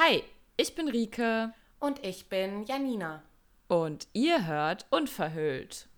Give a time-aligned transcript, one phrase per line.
[0.00, 0.22] Hi,
[0.56, 1.52] ich bin Rike.
[1.80, 3.24] Und ich bin Janina.
[3.66, 5.88] Und ihr hört Unverhüllt.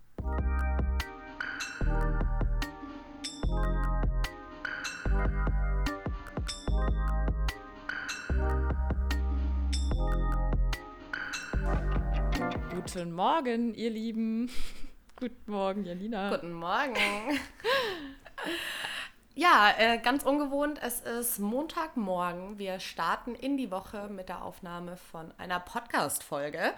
[12.70, 14.50] Guten Morgen, ihr Lieben.
[15.16, 16.30] Guten Morgen, Janina.
[16.30, 16.96] Guten Morgen.
[19.40, 20.78] Ja, äh, ganz ungewohnt.
[20.82, 22.58] Es ist Montagmorgen.
[22.58, 26.74] Wir starten in die Woche mit der Aufnahme von einer Podcast-Folge.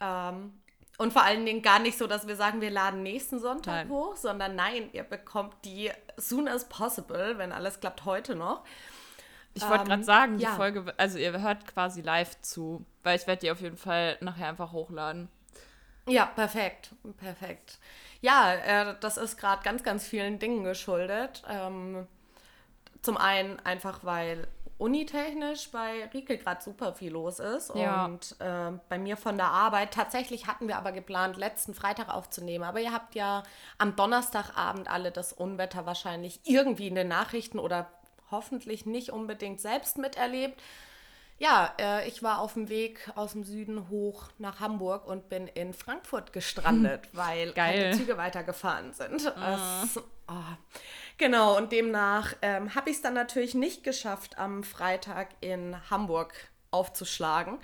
[0.00, 0.52] Ähm,
[0.98, 3.88] und vor allen Dingen gar nicht so, dass wir sagen, wir laden nächsten Sonntag nein.
[3.88, 8.62] hoch, sondern nein, ihr bekommt die soon as possible, wenn alles klappt, heute noch.
[9.54, 10.54] Ich wollte ähm, gerade sagen, die ja.
[10.54, 14.50] Folge, also ihr hört quasi live zu, weil ich werde die auf jeden Fall nachher
[14.50, 15.28] einfach hochladen.
[16.06, 17.80] Ja, perfekt, perfekt.
[18.20, 21.42] Ja, äh, das ist gerade ganz, ganz vielen Dingen geschuldet.
[21.48, 22.06] Ähm,
[23.02, 27.74] zum einen einfach, weil unitechnisch bei Rike gerade super viel los ist.
[27.74, 28.04] Ja.
[28.04, 32.64] Und äh, bei mir von der Arbeit, tatsächlich hatten wir aber geplant, letzten Freitag aufzunehmen.
[32.64, 33.42] Aber ihr habt ja
[33.76, 37.90] am Donnerstagabend alle das Unwetter wahrscheinlich irgendwie in den Nachrichten oder
[38.30, 40.60] hoffentlich nicht unbedingt selbst miterlebt.
[41.38, 45.46] Ja, äh, ich war auf dem Weg aus dem Süden hoch nach Hamburg und bin
[45.46, 47.10] in Frankfurt gestrandet, hm.
[47.12, 47.82] weil Geil.
[47.82, 49.32] keine Züge weitergefahren sind.
[49.36, 49.84] Ah.
[49.84, 50.34] Es, oh.
[51.16, 56.32] Genau, und demnach ähm, habe ich es dann natürlich nicht geschafft, am Freitag in Hamburg
[56.70, 57.58] aufzuschlagen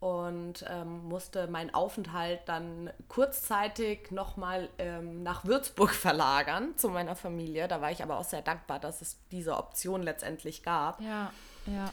[0.00, 7.68] und ähm, musste meinen Aufenthalt dann kurzzeitig nochmal ähm, nach Würzburg verlagern zu meiner Familie.
[7.68, 11.00] Da war ich aber auch sehr dankbar, dass es diese Option letztendlich gab.
[11.00, 11.32] Ja,
[11.66, 11.92] ja.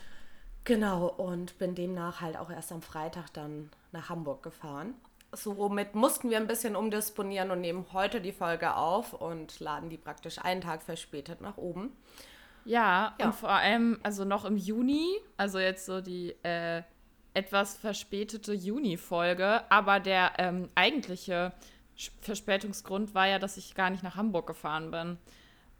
[0.66, 4.96] Genau, und bin demnach halt auch erst am Freitag dann nach Hamburg gefahren.
[5.32, 9.98] Somit mussten wir ein bisschen umdisponieren und nehmen heute die Folge auf und laden die
[9.98, 11.96] praktisch einen Tag verspätet nach oben.
[12.64, 13.28] Ja, ja.
[13.28, 16.82] und vor allem, also noch im Juni, also jetzt so die äh,
[17.36, 21.54] etwas verspätete Juni-Folge, aber der ähm, eigentliche
[22.22, 25.20] Verspätungsgrund war ja, dass ich gar nicht nach Hamburg gefahren bin.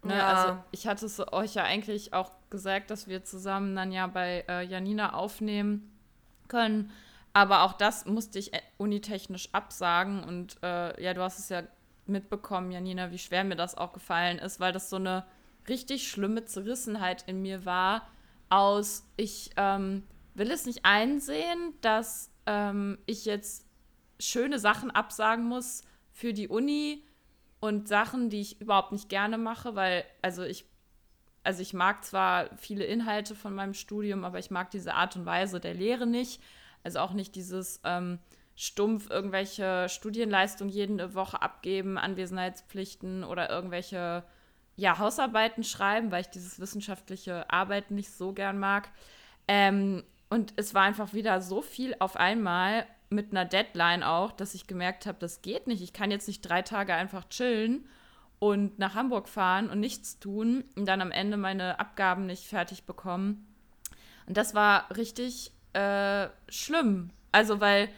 [0.04, 0.16] Ne?
[0.16, 0.28] Ja.
[0.28, 4.44] Also ich hatte es euch ja eigentlich auch gesagt, dass wir zusammen dann ja bei
[4.48, 5.92] äh, Janina aufnehmen
[6.48, 6.90] können.
[7.32, 10.24] Aber auch das musste ich äh, unitechnisch absagen.
[10.24, 11.62] Und äh, ja, du hast es ja
[12.06, 15.24] mitbekommen, Janina, wie schwer mir das auch gefallen ist, weil das so eine
[15.68, 18.06] richtig schlimme Zerrissenheit in mir war
[18.48, 20.04] aus, ich ähm,
[20.34, 23.66] will es nicht einsehen, dass ähm, ich jetzt
[24.20, 27.02] schöne Sachen absagen muss für die Uni,
[27.60, 30.64] und Sachen, die ich überhaupt nicht gerne mache, weil, also ich,
[31.46, 35.26] also ich mag zwar viele Inhalte von meinem Studium, aber ich mag diese Art und
[35.26, 36.42] Weise der Lehre nicht.
[36.82, 38.18] Also auch nicht dieses ähm,
[38.56, 44.24] stumpf irgendwelche Studienleistungen jede Woche abgeben, Anwesenheitspflichten oder irgendwelche
[44.74, 48.88] ja, Hausarbeiten schreiben, weil ich dieses wissenschaftliche Arbeiten nicht so gern mag.
[49.46, 54.54] Ähm, und es war einfach wieder so viel auf einmal mit einer Deadline auch, dass
[54.54, 55.80] ich gemerkt habe, das geht nicht.
[55.80, 57.88] Ich kann jetzt nicht drei Tage einfach chillen
[58.50, 62.84] und nach Hamburg fahren und nichts tun und dann am Ende meine Abgaben nicht fertig
[62.84, 63.46] bekommen.
[64.26, 67.10] Und das war richtig äh, schlimm.
[67.32, 67.88] Also, weil,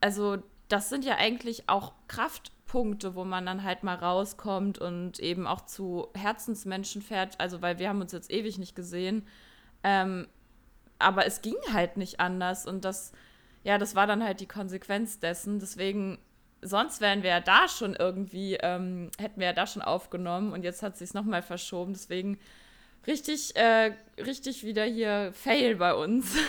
[0.00, 5.46] also, das sind ja eigentlich auch Kraftpunkte, wo man dann halt mal rauskommt und eben
[5.46, 7.40] auch zu Herzensmenschen fährt.
[7.40, 9.26] Also, weil wir haben uns jetzt ewig nicht gesehen.
[9.82, 10.28] Ähm,
[10.98, 13.12] aber es ging halt nicht anders und das
[13.64, 15.60] ja, das war dann halt die Konsequenz dessen.
[15.60, 16.18] Deswegen,
[16.62, 20.62] sonst wären wir ja da schon irgendwie, ähm, hätten wir ja da schon aufgenommen und
[20.62, 21.92] jetzt hat sich es nochmal verschoben.
[21.92, 22.38] Deswegen
[23.06, 26.36] richtig, äh, richtig wieder hier Fail bei uns.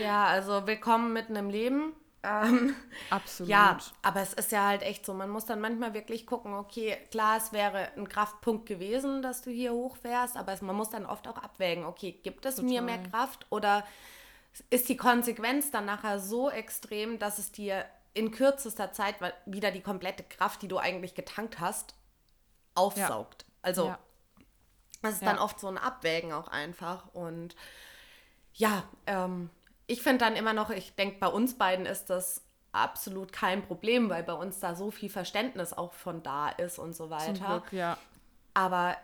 [0.00, 1.92] Ja, also willkommen mitten im Leben.
[2.22, 2.74] Ähm,
[3.10, 3.50] Absolut.
[3.50, 6.96] Ja, aber es ist ja halt echt so, man muss dann manchmal wirklich gucken, okay,
[7.10, 11.04] klar, es wäre ein Kraftpunkt gewesen, dass du hier hochfährst, aber es, man muss dann
[11.04, 12.70] oft auch abwägen, okay, gibt es Total.
[12.70, 13.84] mir mehr Kraft oder
[14.70, 17.84] ist die Konsequenz dann nachher so extrem, dass es dir
[18.14, 21.94] in kürzester Zeit wieder die komplette Kraft, die du eigentlich getankt hast,
[22.74, 23.42] aufsaugt.
[23.42, 23.54] Ja.
[23.62, 23.98] Also ja.
[25.02, 25.30] das ist ja.
[25.30, 27.14] dann oft so ein Abwägen auch einfach.
[27.14, 27.56] Und
[28.52, 29.50] ja, ähm,
[29.86, 32.42] ich finde dann immer noch, ich denke, bei uns beiden ist das
[32.72, 36.94] absolut kein Problem, weil bei uns da so viel Verständnis auch von da ist und
[36.94, 37.34] so weiter.
[37.34, 37.98] Zum Glück, ja.
[38.54, 38.96] Aber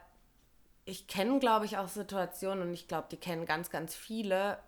[0.84, 4.58] ich kenne, glaube ich, auch Situationen und ich glaube, die kennen ganz, ganz viele,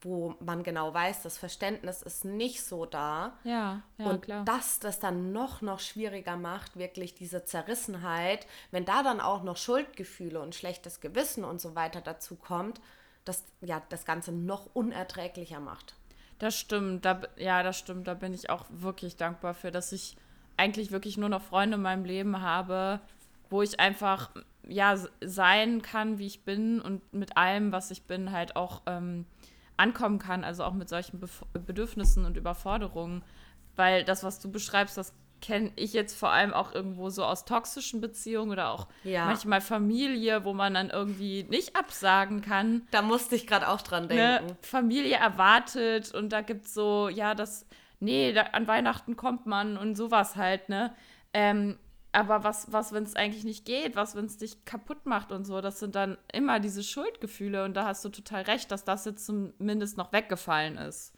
[0.00, 3.32] wo man genau weiß, das Verständnis ist nicht so da.
[3.44, 4.44] Ja, ja und klar.
[4.44, 9.56] dass das dann noch, noch schwieriger macht, wirklich diese Zerrissenheit, wenn da dann auch noch
[9.56, 12.80] Schuldgefühle und schlechtes Gewissen und so weiter dazu kommt,
[13.24, 15.94] dass ja das Ganze noch unerträglicher macht.
[16.38, 18.06] Das stimmt, da, ja, das stimmt.
[18.06, 20.16] Da bin ich auch wirklich dankbar für, dass ich
[20.56, 23.00] eigentlich wirklich nur noch Freunde in meinem Leben habe,
[23.50, 24.30] wo ich einfach
[24.66, 29.24] ja sein kann, wie ich bin und mit allem, was ich bin, halt auch ähm,
[29.78, 33.22] ankommen kann, also auch mit solchen Bef Bedürfnissen und Überforderungen.
[33.76, 37.44] Weil das, was du beschreibst, das kenne ich jetzt vor allem auch irgendwo so aus
[37.44, 39.26] toxischen Beziehungen oder auch ja.
[39.26, 42.82] manchmal Familie, wo man dann irgendwie nicht absagen kann.
[42.90, 44.46] Da musste ich gerade auch dran ne, denken.
[44.46, 44.56] Ne?
[44.62, 47.66] Familie erwartet und da gibt es so, ja, das,
[48.00, 50.92] nee, da, an Weihnachten kommt man und sowas halt, ne?
[51.32, 51.78] Ähm,
[52.12, 55.44] aber was, was wenn es eigentlich nicht geht, was, wenn es dich kaputt macht und
[55.44, 59.04] so, das sind dann immer diese Schuldgefühle und da hast du total recht, dass das
[59.04, 61.12] jetzt zumindest noch weggefallen ist.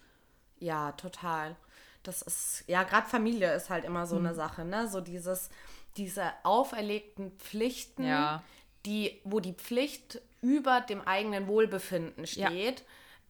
[0.58, 1.56] Ja, total
[2.02, 4.26] das ist, ja, gerade Familie ist halt immer so mhm.
[4.26, 4.88] eine Sache, ne?
[4.88, 5.50] So dieses,
[5.96, 8.42] diese auferlegten Pflichten, ja.
[8.86, 12.84] die, wo die Pflicht über dem eigenen Wohlbefinden steht.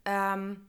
[0.07, 0.35] Ja.
[0.35, 0.69] Ähm,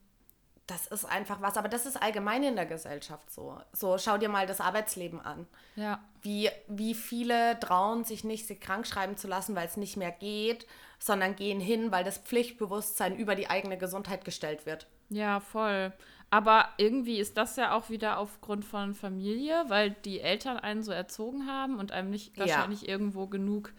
[0.67, 3.57] das ist einfach was, aber das ist allgemein in der Gesellschaft so.
[3.73, 5.47] So, schau dir mal das Arbeitsleben an.
[5.75, 5.99] Ja.
[6.21, 10.11] Wie, wie viele trauen sich nicht, sich krank schreiben zu lassen, weil es nicht mehr
[10.11, 10.65] geht,
[10.99, 14.87] sondern gehen hin, weil das Pflichtbewusstsein über die eigene Gesundheit gestellt wird.
[15.09, 15.91] Ja, voll.
[16.29, 20.93] Aber irgendwie ist das ja auch wieder aufgrund von Familie, weil die Eltern einen so
[20.93, 22.89] erzogen haben und einem nicht wahrscheinlich ja.
[22.89, 23.73] irgendwo genug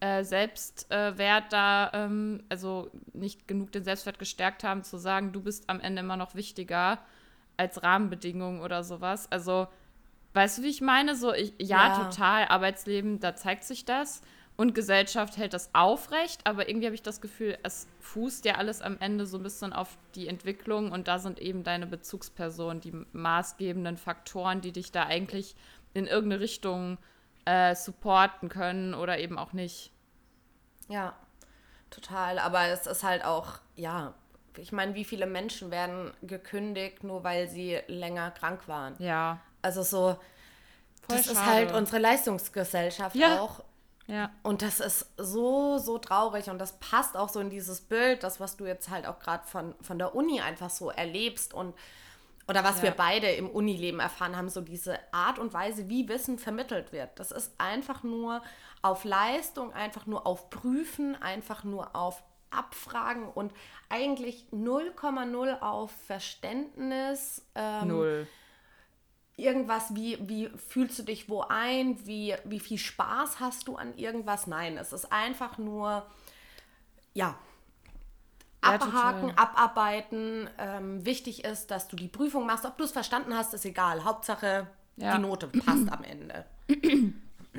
[0.00, 5.68] äh, Selbstwert da, ähm, also nicht genug den Selbstwert gestärkt haben, zu sagen, du bist
[5.68, 6.98] am Ende immer noch wichtiger
[7.56, 9.30] als Rahmenbedingungen oder sowas.
[9.30, 9.68] Also,
[10.34, 11.16] weißt du, wie ich meine?
[11.16, 14.20] So, ich, ja, ja, total, Arbeitsleben, da zeigt sich das
[14.56, 18.82] und Gesellschaft hält das aufrecht, aber irgendwie habe ich das Gefühl, es fußt ja alles
[18.82, 22.92] am Ende so ein bisschen auf die Entwicklung und da sind eben deine Bezugspersonen, die
[23.12, 25.56] maßgebenden Faktoren, die dich da eigentlich
[25.94, 27.15] in irgendeine Richtung äh,
[27.74, 29.92] supporten können oder eben auch nicht.
[30.88, 31.14] Ja,
[31.90, 32.38] total.
[32.38, 34.14] Aber es ist halt auch, ja,
[34.56, 38.94] ich meine, wie viele Menschen werden gekündigt, nur weil sie länger krank waren?
[38.98, 39.40] Ja.
[39.62, 40.18] Also so,
[41.02, 41.38] Voll das schade.
[41.38, 43.40] ist halt unsere Leistungsgesellschaft ja.
[43.40, 43.62] auch.
[44.06, 44.30] Ja.
[44.42, 48.38] Und das ist so, so traurig und das passt auch so in dieses Bild, das,
[48.38, 51.74] was du jetzt halt auch gerade von, von der Uni einfach so erlebst und
[52.48, 52.84] oder was ja.
[52.84, 57.18] wir beide im Unileben erfahren haben, so diese Art und Weise, wie Wissen vermittelt wird.
[57.18, 58.42] Das ist einfach nur
[58.82, 63.52] auf Leistung, einfach nur auf Prüfen, einfach nur auf Abfragen und
[63.88, 67.44] eigentlich 0,0 auf Verständnis.
[67.54, 68.28] Ähm, Null
[69.36, 73.96] irgendwas wie, wie fühlst du dich wo ein, wie, wie viel Spaß hast du an
[73.96, 74.46] irgendwas.
[74.46, 76.06] Nein, es ist einfach nur,
[77.12, 77.38] ja,
[78.74, 80.48] abhaken, ja, abarbeiten.
[80.58, 82.64] Ähm, wichtig ist, dass du die Prüfung machst.
[82.64, 84.04] Ob du es verstanden hast, ist egal.
[84.04, 84.66] Hauptsache,
[84.96, 85.16] ja.
[85.16, 86.44] die Note passt am Ende.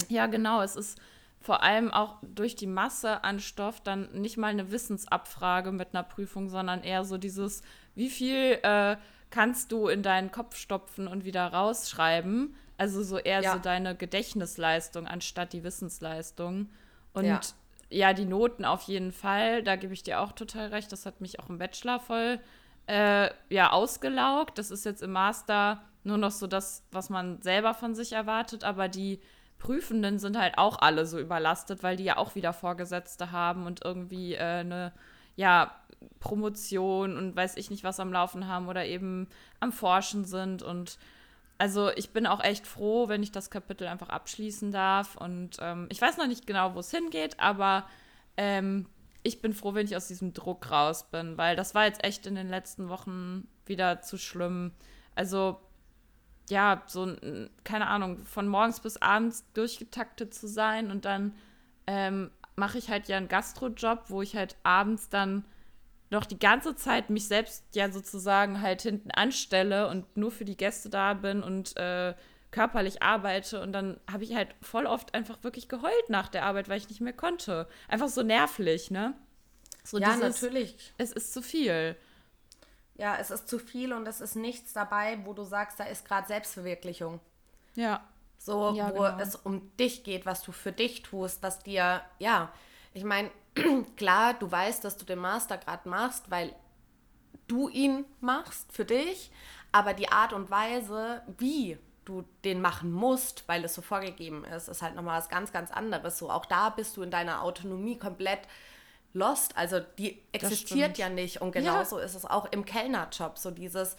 [0.09, 0.61] Ja, genau.
[0.61, 0.99] Es ist
[1.39, 6.03] vor allem auch durch die Masse an Stoff dann nicht mal eine Wissensabfrage mit einer
[6.03, 7.61] Prüfung, sondern eher so dieses,
[7.95, 8.97] wie viel äh,
[9.29, 12.55] kannst du in deinen Kopf stopfen und wieder rausschreiben.
[12.77, 13.53] Also so eher ja.
[13.53, 16.69] so deine Gedächtnisleistung anstatt die Wissensleistung.
[17.13, 17.55] Und
[17.89, 18.13] ja.
[18.13, 20.91] die Noten auf jeden Fall, da gebe ich dir auch total recht.
[20.91, 22.39] Das hat mich auch im Bachelor voll
[22.87, 24.57] äh, ja, ausgelaugt.
[24.57, 28.63] Das ist jetzt im Master nur noch so das, was man selber von sich erwartet,
[28.63, 29.19] aber die
[29.59, 33.83] Prüfenden sind halt auch alle so überlastet, weil die ja auch wieder Vorgesetzte haben und
[33.83, 34.93] irgendwie äh, eine
[35.35, 35.75] ja,
[36.19, 39.27] Promotion und weiß ich nicht was am Laufen haben oder eben
[39.59, 40.63] am Forschen sind.
[40.63, 40.97] Und
[41.57, 45.15] also ich bin auch echt froh, wenn ich das Kapitel einfach abschließen darf.
[45.15, 47.87] Und ähm, ich weiß noch nicht genau, wo es hingeht, aber
[48.37, 48.87] ähm,
[49.23, 52.25] ich bin froh, wenn ich aus diesem Druck raus bin, weil das war jetzt echt
[52.27, 54.71] in den letzten Wochen wieder zu schlimm.
[55.15, 55.59] Also
[56.49, 57.13] ja, so,
[57.63, 61.33] keine Ahnung, von morgens bis abends durchgetaktet zu sein und dann
[61.87, 65.43] ähm, mache ich halt ja einen Gastrojob, wo ich halt abends dann
[66.09, 70.57] noch die ganze Zeit mich selbst ja sozusagen halt hinten anstelle und nur für die
[70.57, 72.13] Gäste da bin und äh,
[72.51, 76.69] körperlich arbeite und dann habe ich halt voll oft einfach wirklich geheult nach der Arbeit,
[76.69, 77.67] weil ich nicht mehr konnte.
[77.87, 79.13] Einfach so nervlich, ne?
[79.83, 80.93] So ja, dieses, natürlich.
[80.97, 81.95] Es ist zu viel.
[82.95, 86.05] Ja, es ist zu viel und es ist nichts dabei, wo du sagst, da ist
[86.05, 87.19] gerade Selbstverwirklichung.
[87.75, 88.03] Ja.
[88.37, 89.19] So, ja, wo genau.
[89.19, 92.51] es um dich geht, was du für dich tust, was dir, ja,
[92.93, 93.29] ich meine,
[93.97, 96.53] klar, du weißt, dass du den Master gerade machst, weil
[97.47, 99.31] du ihn machst für dich,
[99.71, 104.69] aber die Art und Weise, wie du den machen musst, weil es so vorgegeben ist,
[104.69, 106.17] ist halt nochmal was ganz, ganz anderes.
[106.17, 108.39] So, auch da bist du in deiner Autonomie komplett
[109.13, 109.57] lost.
[109.57, 111.41] Also die existiert ja nicht.
[111.41, 112.05] Und genauso ja.
[112.05, 113.37] ist es auch im Kellnerjob.
[113.37, 113.97] So dieses,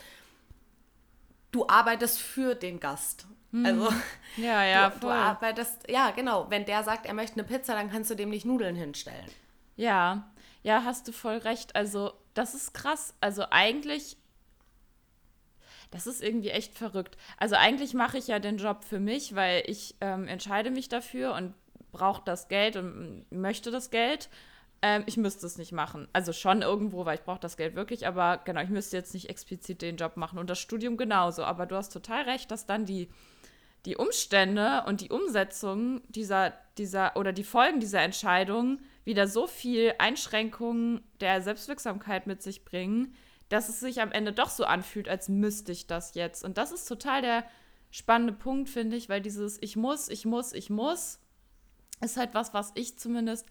[1.52, 3.26] du arbeitest für den Gast.
[3.52, 3.66] Hm.
[3.66, 3.92] Also
[4.36, 6.46] ja, ja, du, du, arbeitest, ja, genau.
[6.48, 9.30] Wenn der sagt, er möchte eine Pizza, dann kannst du dem nicht Nudeln hinstellen.
[9.78, 10.30] Ja,
[10.62, 11.75] ja, hast du voll recht.
[11.76, 13.14] Also, das ist krass.
[13.20, 14.16] Also eigentlich,
[15.90, 17.16] das ist irgendwie echt verrückt.
[17.38, 21.35] Also eigentlich mache ich ja den Job für mich, weil ich ähm, entscheide mich dafür
[21.35, 21.54] und
[21.92, 24.28] brauche das Geld und möchte das Geld.
[24.82, 26.08] ähm, ich müsste es nicht machen.
[26.14, 29.30] Also schon irgendwo, weil ich brauche das Geld wirklich, aber genau, ich müsste jetzt nicht
[29.30, 31.44] explizit den Job machen und das Studium genauso.
[31.44, 33.11] Aber du hast total recht, dass dann die,
[33.87, 39.94] die Umstände und die Umsetzung dieser, dieser oder die Folgen dieser Entscheidung wieder so viel
[39.98, 43.14] Einschränkungen der Selbstwirksamkeit mit sich bringen,
[43.48, 46.44] dass es sich am Ende doch so anfühlt, als müsste ich das jetzt.
[46.44, 47.44] Und das ist total der
[47.90, 51.20] spannende Punkt, finde ich, weil dieses Ich muss, ich muss, ich muss
[52.00, 53.46] ist halt was, was ich zumindest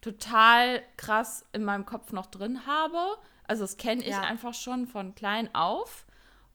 [0.00, 2.98] total krass in meinem Kopf noch drin habe.
[3.46, 4.22] Also das kenne ich ja.
[4.22, 6.06] einfach schon von klein auf.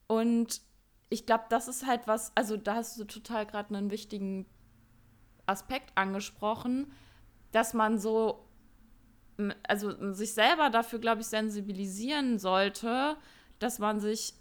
[0.08, 0.62] Und
[1.10, 4.48] ich glaube, das ist halt was, also da hast du total gerade einen wichtigen
[5.46, 6.92] Aspekt angesprochen,
[7.52, 8.46] dass man so,
[9.68, 13.16] also sich selber dafür, glaube ich, sensibilisieren sollte,
[13.60, 14.34] dass man sich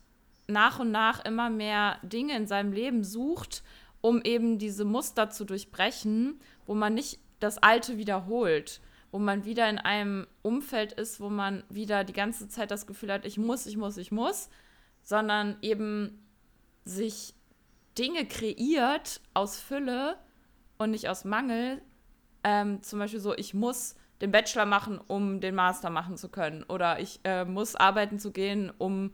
[0.46, 3.62] nach und nach immer mehr Dinge in seinem Leben sucht,
[4.00, 9.68] um eben diese Muster zu durchbrechen, wo man nicht das Alte wiederholt wo man wieder
[9.68, 13.66] in einem Umfeld ist, wo man wieder die ganze Zeit das Gefühl hat, ich muss,
[13.66, 14.50] ich muss, ich muss,
[15.02, 16.22] sondern eben
[16.84, 17.34] sich
[17.96, 20.18] Dinge kreiert aus Fülle
[20.76, 21.80] und nicht aus Mangel.
[22.44, 26.64] Ähm, zum Beispiel so, ich muss den Bachelor machen, um den Master machen zu können.
[26.64, 29.12] Oder ich äh, muss arbeiten zu gehen, um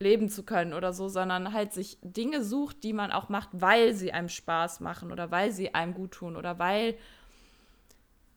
[0.00, 3.92] leben zu können oder so, sondern halt sich Dinge sucht, die man auch macht, weil
[3.94, 6.96] sie einem Spaß machen oder weil sie einem gut tun oder weil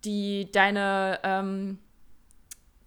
[0.03, 1.79] die deine, ähm,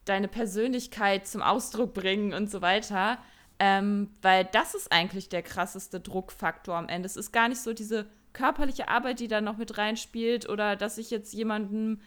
[0.05, 3.19] deine Persönlichkeit zum Ausdruck bringen und so weiter.
[3.59, 7.07] Ähm, weil das ist eigentlich der krasseste Druckfaktor am Ende.
[7.07, 10.99] Es ist gar nicht so diese körperliche Arbeit, die da noch mit reinspielt oder dass
[10.99, 12.03] ich jetzt jemandem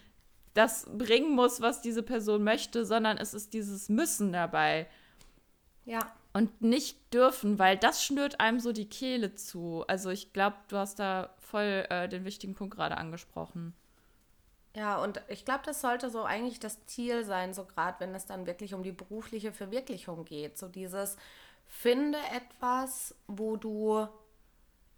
[0.53, 4.87] das bringen muss, was diese Person möchte, sondern es ist dieses Müssen dabei.
[5.85, 5.99] Ja.
[6.33, 9.83] Und nicht dürfen, weil das schnürt einem so die Kehle zu.
[9.87, 13.73] Also ich glaube, du hast da voll äh, den wichtigen Punkt gerade angesprochen.
[14.75, 18.27] Ja, und ich glaube, das sollte so eigentlich das Ziel sein, so gerade wenn es
[18.27, 20.59] dann wirklich um die berufliche Verwirklichung geht.
[20.59, 21.17] So dieses,
[21.65, 24.07] finde etwas, wo du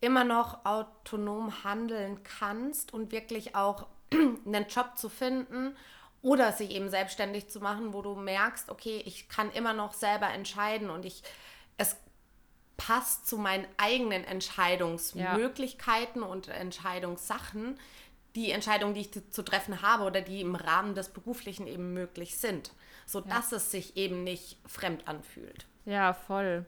[0.02, 5.76] immer noch autonom handeln kannst und wirklich auch einen Job zu finden
[6.22, 10.30] oder sich eben selbstständig zu machen, wo du merkst, okay, ich kann immer noch selber
[10.30, 11.24] entscheiden und ich
[11.78, 11.96] es
[12.78, 16.28] passt zu meinen eigenen Entscheidungsmöglichkeiten ja.
[16.28, 17.78] und Entscheidungssachen
[18.36, 22.38] die Entscheidungen, die ich zu, treffen habe oder die im Rahmen des Beruflichen eben möglich
[22.38, 22.72] sind,
[23.06, 23.58] sodass ja.
[23.58, 25.66] es sich eben nicht fremd anfühlt.
[25.86, 26.66] Ja, voll.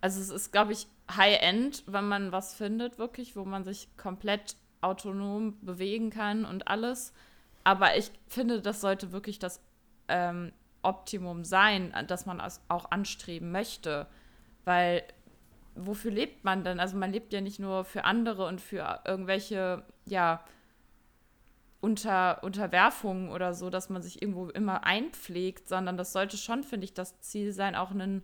[0.00, 0.86] Also es ist, glaube ich,
[1.16, 7.12] High-End, wenn man was findet, wirklich, wo man sich komplett autonom bewegen kann und alles.
[7.64, 9.60] Aber ich finde, das sollte wirklich das
[10.08, 10.52] ähm,
[10.82, 14.06] Optimum sein, dass man es auch anstreben möchte.
[14.64, 15.02] Weil
[15.74, 16.80] wofür lebt man denn?
[16.80, 20.44] Also man lebt ja nicht nur für andere und für irgendwelche, ja,
[21.80, 26.84] unter Unterwerfung oder so, dass man sich irgendwo immer einpflegt, sondern das sollte schon, finde
[26.84, 28.22] ich, das Ziel sein, auch ein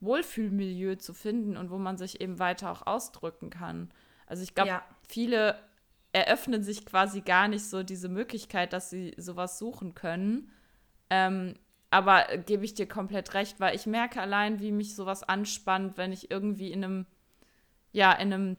[0.00, 3.90] Wohlfühlmilieu zu finden und wo man sich eben weiter auch ausdrücken kann.
[4.26, 4.84] Also ich glaube, ja.
[5.06, 5.58] viele
[6.12, 10.50] eröffnen sich quasi gar nicht so diese Möglichkeit, dass sie sowas suchen können.
[11.08, 11.54] Ähm,
[11.90, 16.12] aber gebe ich dir komplett recht, weil ich merke allein, wie mich sowas anspannt, wenn
[16.12, 17.06] ich irgendwie in einem,
[17.92, 18.56] ja, in einem,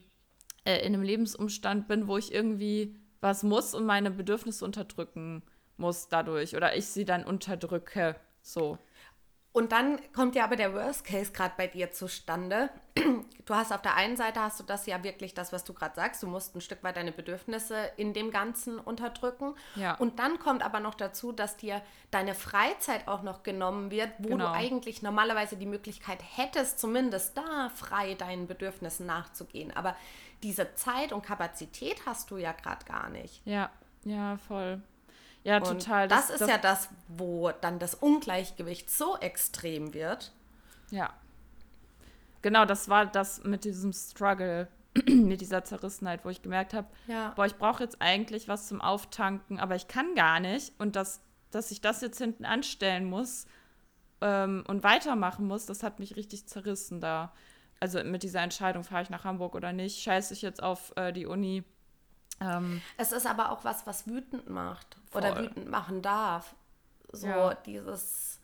[0.65, 5.43] äh, in einem Lebensumstand bin, wo ich irgendwie was muss und meine Bedürfnisse unterdrücken
[5.77, 8.15] muss dadurch oder ich sie dann unterdrücke.
[8.41, 8.77] So.
[9.53, 12.69] Und dann kommt ja aber der Worst Case gerade bei dir zustande.
[13.45, 15.95] Du hast auf der einen Seite hast du das ja wirklich das, was du gerade
[15.95, 16.23] sagst.
[16.23, 19.55] Du musst ein Stück weit deine Bedürfnisse in dem Ganzen unterdrücken.
[19.75, 19.95] Ja.
[19.95, 21.81] Und dann kommt aber noch dazu, dass dir
[22.11, 24.45] deine Freizeit auch noch genommen wird, wo genau.
[24.45, 29.75] du eigentlich normalerweise die Möglichkeit hättest, zumindest da frei deinen Bedürfnissen nachzugehen.
[29.75, 29.97] Aber
[30.43, 33.45] diese Zeit und Kapazität hast du ja gerade gar nicht.
[33.45, 33.69] Ja,
[34.05, 34.81] ja, voll.
[35.43, 36.07] Ja, und total.
[36.07, 40.31] Das, das ist das, ja das, wo dann das Ungleichgewicht so extrem wird.
[40.91, 41.11] Ja.
[42.41, 44.67] Genau, das war das mit diesem Struggle,
[45.07, 47.33] mit dieser Zerrissenheit, wo ich gemerkt habe, ja.
[47.35, 50.73] boah, ich brauche jetzt eigentlich was zum Auftanken, aber ich kann gar nicht.
[50.79, 53.45] Und das, dass ich das jetzt hinten anstellen muss
[54.21, 57.31] ähm, und weitermachen muss, das hat mich richtig zerrissen da
[57.81, 61.11] also mit dieser Entscheidung, fahre ich nach Hamburg oder nicht, scheiße ich jetzt auf äh,
[61.11, 61.63] die Uni.
[62.41, 65.21] Ähm, es ist aber auch was, was wütend macht voll.
[65.21, 66.55] oder wütend machen darf.
[67.11, 67.53] So ja.
[67.53, 68.39] dieses,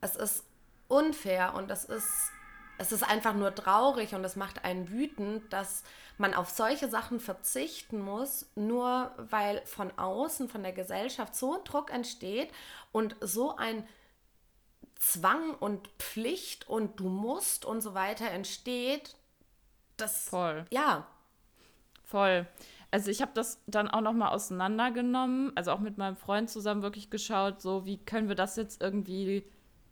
[0.00, 0.44] es ist
[0.88, 2.30] unfair und es ist,
[2.78, 5.84] es ist einfach nur traurig und es macht einen wütend, dass
[6.18, 11.64] man auf solche Sachen verzichten muss, nur weil von außen, von der Gesellschaft so ein
[11.64, 12.50] Druck entsteht
[12.92, 13.88] und so ein
[14.96, 19.16] Zwang und Pflicht und du musst und so weiter entsteht,
[19.96, 20.66] das voll.
[20.70, 21.06] Ja.
[22.04, 22.46] Voll.
[22.90, 26.82] Also ich habe das dann auch noch mal auseinandergenommen, also auch mit meinem Freund zusammen
[26.82, 29.44] wirklich geschaut, so wie können wir das jetzt irgendwie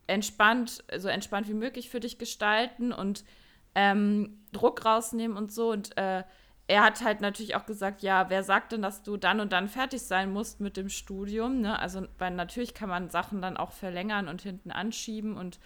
[0.07, 3.23] entspannt, so entspannt wie möglich für dich gestalten und
[3.75, 5.71] ähm, Druck rausnehmen und so.
[5.71, 6.23] Und äh,
[6.67, 9.67] er hat halt natürlich auch gesagt, ja, wer sagt denn, dass du dann und dann
[9.67, 11.61] fertig sein musst mit dem Studium?
[11.61, 11.79] Ne?
[11.79, 15.37] Also, weil natürlich kann man Sachen dann auch verlängern und hinten anschieben.
[15.37, 15.59] Und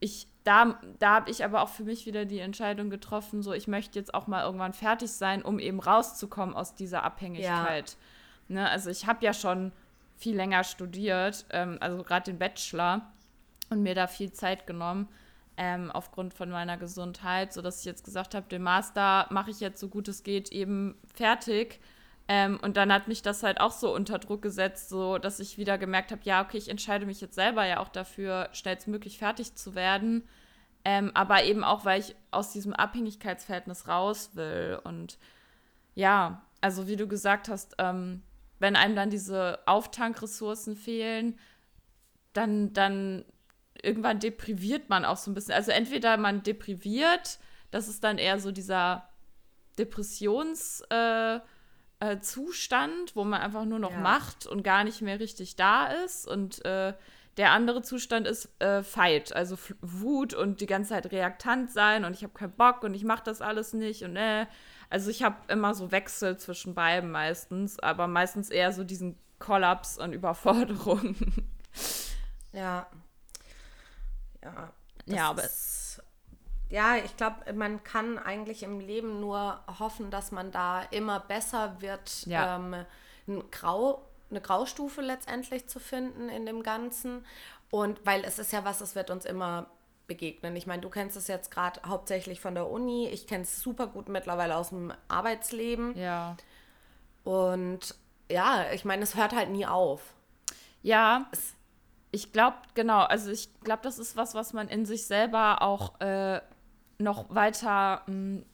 [0.00, 3.68] ich, da, da habe ich aber auch für mich wieder die Entscheidung getroffen, so ich
[3.68, 7.96] möchte jetzt auch mal irgendwann fertig sein, um eben rauszukommen aus dieser Abhängigkeit.
[8.48, 8.54] Ja.
[8.54, 8.70] Ne?
[8.70, 9.72] Also ich habe ja schon
[10.16, 13.12] viel länger studiert, ähm, also gerade den Bachelor
[13.70, 15.08] und mir da viel Zeit genommen
[15.56, 19.80] ähm, aufgrund von meiner Gesundheit, sodass ich jetzt gesagt habe, den Master mache ich jetzt
[19.80, 21.80] so gut es geht eben fertig.
[22.26, 25.58] Ähm, und dann hat mich das halt auch so unter Druck gesetzt, so dass ich
[25.58, 29.54] wieder gemerkt habe, ja, okay, ich entscheide mich jetzt selber ja auch dafür, schnellstmöglich fertig
[29.56, 30.26] zu werden.
[30.86, 34.80] Ähm, aber eben auch, weil ich aus diesem Abhängigkeitsverhältnis raus will.
[34.84, 35.18] Und
[35.94, 38.22] ja, also wie du gesagt hast, ähm,
[38.58, 41.38] wenn einem dann diese Auftankressourcen fehlen,
[42.32, 43.24] dann, dann
[43.82, 45.54] irgendwann depriviert man auch so ein bisschen.
[45.54, 47.38] Also entweder man depriviert,
[47.70, 49.08] das ist dann eher so dieser
[49.78, 51.40] Depressionszustand, äh,
[52.00, 52.16] äh,
[53.14, 53.98] wo man einfach nur noch ja.
[53.98, 56.26] macht und gar nicht mehr richtig da ist.
[56.26, 56.94] Und äh,
[57.36, 62.04] der andere Zustand ist äh, Fight, also F Wut und die ganze Zeit reaktant sein
[62.04, 64.46] und ich habe keinen Bock und ich mache das alles nicht und äh.
[64.90, 69.98] Also ich habe immer so Wechsel zwischen beiden meistens, aber meistens eher so diesen Kollaps
[69.98, 71.16] und Überforderung.
[72.52, 72.86] Ja,
[74.44, 74.72] ja,
[75.06, 75.73] ja aber ist,
[76.70, 81.76] ja, ich glaube, man kann eigentlich im Leben nur hoffen, dass man da immer besser
[81.80, 82.56] wird, ja.
[82.56, 82.84] ähm,
[83.28, 87.24] ein Grau, eine Graustufe letztendlich zu finden in dem Ganzen.
[87.70, 89.66] Und weil es ist ja was, es wird uns immer
[90.06, 90.54] begegnen.
[90.56, 93.08] Ich meine, du kennst es jetzt gerade hauptsächlich von der Uni.
[93.08, 95.96] Ich kenne es super gut mittlerweile aus dem Arbeitsleben.
[95.96, 96.36] Ja.
[97.24, 97.94] Und
[98.30, 100.14] ja, ich meine, es hört halt nie auf.
[100.82, 101.26] Ja.
[101.32, 101.54] Es,
[102.10, 106.00] ich glaube, genau, also ich glaube, das ist was, was man in sich selber auch
[106.00, 106.40] äh,
[106.98, 108.44] noch weiter mh, hm,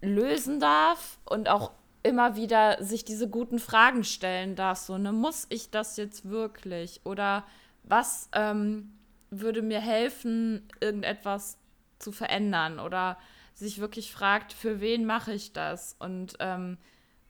[0.00, 4.78] lösen darf und auch immer wieder sich diese guten Fragen stellen darf.
[4.78, 7.00] So, ne, muss ich das jetzt wirklich?
[7.04, 7.44] Oder
[7.82, 8.92] was ähm,
[9.30, 11.56] würde mir helfen, irgendetwas
[11.98, 12.78] zu verändern?
[12.78, 13.16] Oder
[13.54, 15.96] sich wirklich fragt, für wen mache ich das?
[15.98, 16.76] Und ähm,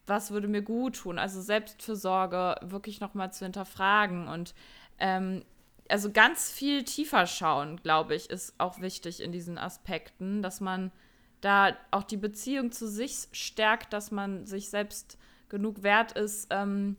[0.07, 1.19] was würde mir gut tun?
[1.19, 4.55] Also Selbstfürsorge wirklich nochmal zu hinterfragen und
[4.99, 5.45] ähm,
[5.89, 10.93] also ganz viel tiefer schauen, glaube ich, ist auch wichtig in diesen Aspekten, dass man
[11.41, 15.19] da auch die Beziehung zu sich stärkt, dass man sich selbst
[15.49, 16.97] genug wert ist, ähm,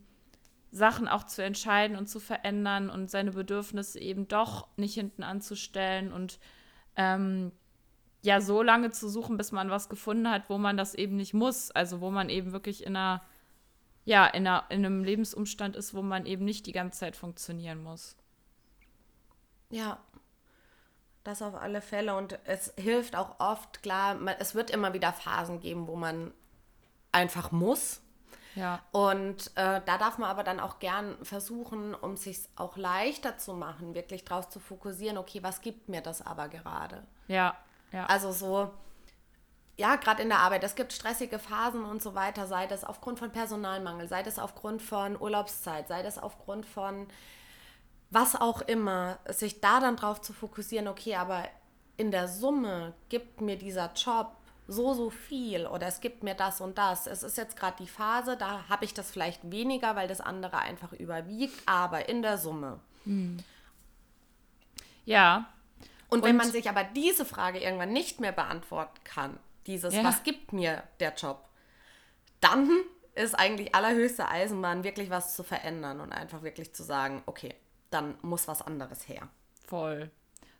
[0.72, 6.12] Sachen auch zu entscheiden und zu verändern und seine Bedürfnisse eben doch nicht hinten anzustellen
[6.12, 6.38] und
[6.96, 7.52] ähm,
[8.26, 11.34] ja, so lange zu suchen, bis man was gefunden hat, wo man das eben nicht
[11.34, 11.72] muss.
[11.72, 13.24] Also wo man eben wirklich in einer,
[14.04, 17.84] ja, in, einer, in einem Lebensumstand ist, wo man eben nicht die ganze Zeit funktionieren
[17.84, 18.18] muss.
[19.70, 20.00] Ja,
[21.24, 22.16] das auf alle Fälle.
[22.16, 26.34] Und es hilft auch oft, klar, man, es wird immer wieder Phasen geben, wo man
[27.12, 28.02] einfach muss.
[28.56, 28.80] Ja.
[28.92, 33.38] Und äh, da darf man aber dann auch gern versuchen, um es sich auch leichter
[33.38, 37.04] zu machen, wirklich drauf zu fokussieren, okay, was gibt mir das aber gerade?
[37.28, 37.58] Ja.
[37.92, 38.06] Ja.
[38.06, 38.72] Also so,
[39.78, 43.20] ja, gerade in der Arbeit, es gibt stressige Phasen und so weiter, sei das aufgrund
[43.20, 47.08] von Personalmangel, sei das aufgrund von Urlaubszeit, sei das aufgrund von
[48.16, 51.44] was auch immer, sich da dann drauf zu fokussieren, okay, aber
[51.98, 54.36] in der Summe gibt mir dieser Job
[54.68, 57.08] so, so viel oder es gibt mir das und das.
[57.08, 60.58] Es ist jetzt gerade die Phase, da habe ich das vielleicht weniger, weil das andere
[60.60, 62.80] einfach überwiegt, aber in der Summe.
[63.04, 63.38] Hm.
[65.04, 65.48] Ja,
[66.08, 70.06] und, wenn man sich aber diese Frage irgendwann nicht mehr beantworten kann, dieses, ja.
[70.06, 71.50] was gibt mir der Job,
[72.40, 72.70] dann
[73.14, 77.54] ist eigentlich allerhöchste Eisenbahn, wirklich was zu verändern und einfach wirklich zu sagen, okay,
[77.96, 79.28] dann muss was anderes her.
[79.66, 80.12] Voll,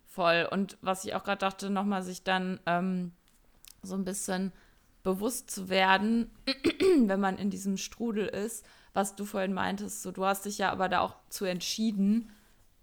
[0.06, 0.48] voll.
[0.50, 3.12] Und was ich auch gerade dachte, nochmal sich dann ähm,
[3.82, 4.52] so ein bisschen
[5.02, 6.30] bewusst zu werden,
[7.06, 10.72] wenn man in diesem Strudel ist, was du vorhin meintest, so du hast dich ja
[10.72, 12.32] aber da auch zu entschieden,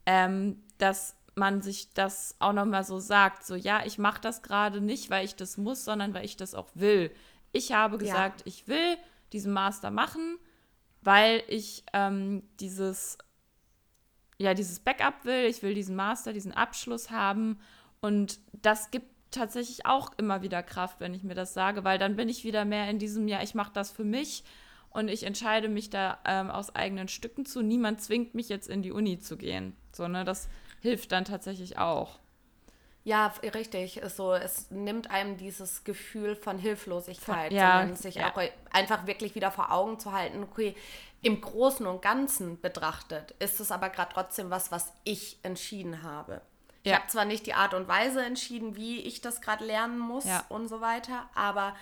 [0.06, 4.80] ähm, dass man sich das auch nochmal so sagt, so ja, ich mache das gerade
[4.80, 7.12] nicht, weil ich das muss, sondern weil ich das auch will.
[7.52, 8.48] Ich habe gesagt, ja.
[8.48, 8.98] ich will
[9.34, 10.38] diesen Master machen,
[11.02, 13.18] weil ich ähm, dieses,
[14.38, 17.60] ja, dieses Backup will, ich will diesen Master, diesen Abschluss haben
[18.02, 22.16] und das gibt tatsächlich auch immer wieder Kraft, wenn ich mir das sage, weil dann
[22.16, 24.44] bin ich wieder mehr in diesem, ja, ich mache das für mich
[24.90, 27.62] und ich entscheide mich da ähm, aus eigenen Stücken zu.
[27.62, 29.76] Niemand zwingt mich jetzt in die Uni zu gehen.
[29.92, 30.48] So, ne, das
[30.82, 32.20] hilft dann tatsächlich auch.
[33.06, 34.02] Ja, richtig.
[34.16, 38.32] So, es nimmt einem dieses Gefühl von Hilflosigkeit, ja, sondern sich ja.
[38.32, 38.42] auch
[38.72, 40.74] einfach wirklich wieder vor Augen zu halten, okay,
[41.24, 46.42] im Großen und Ganzen betrachtet ist es aber gerade trotzdem was, was ich entschieden habe.
[46.84, 46.98] Ich Ja.
[47.00, 50.44] habe zwar nicht die Art und Weise entschieden, wie ich das gerade lernen muss Ja.
[50.50, 51.76] und so weiter, aber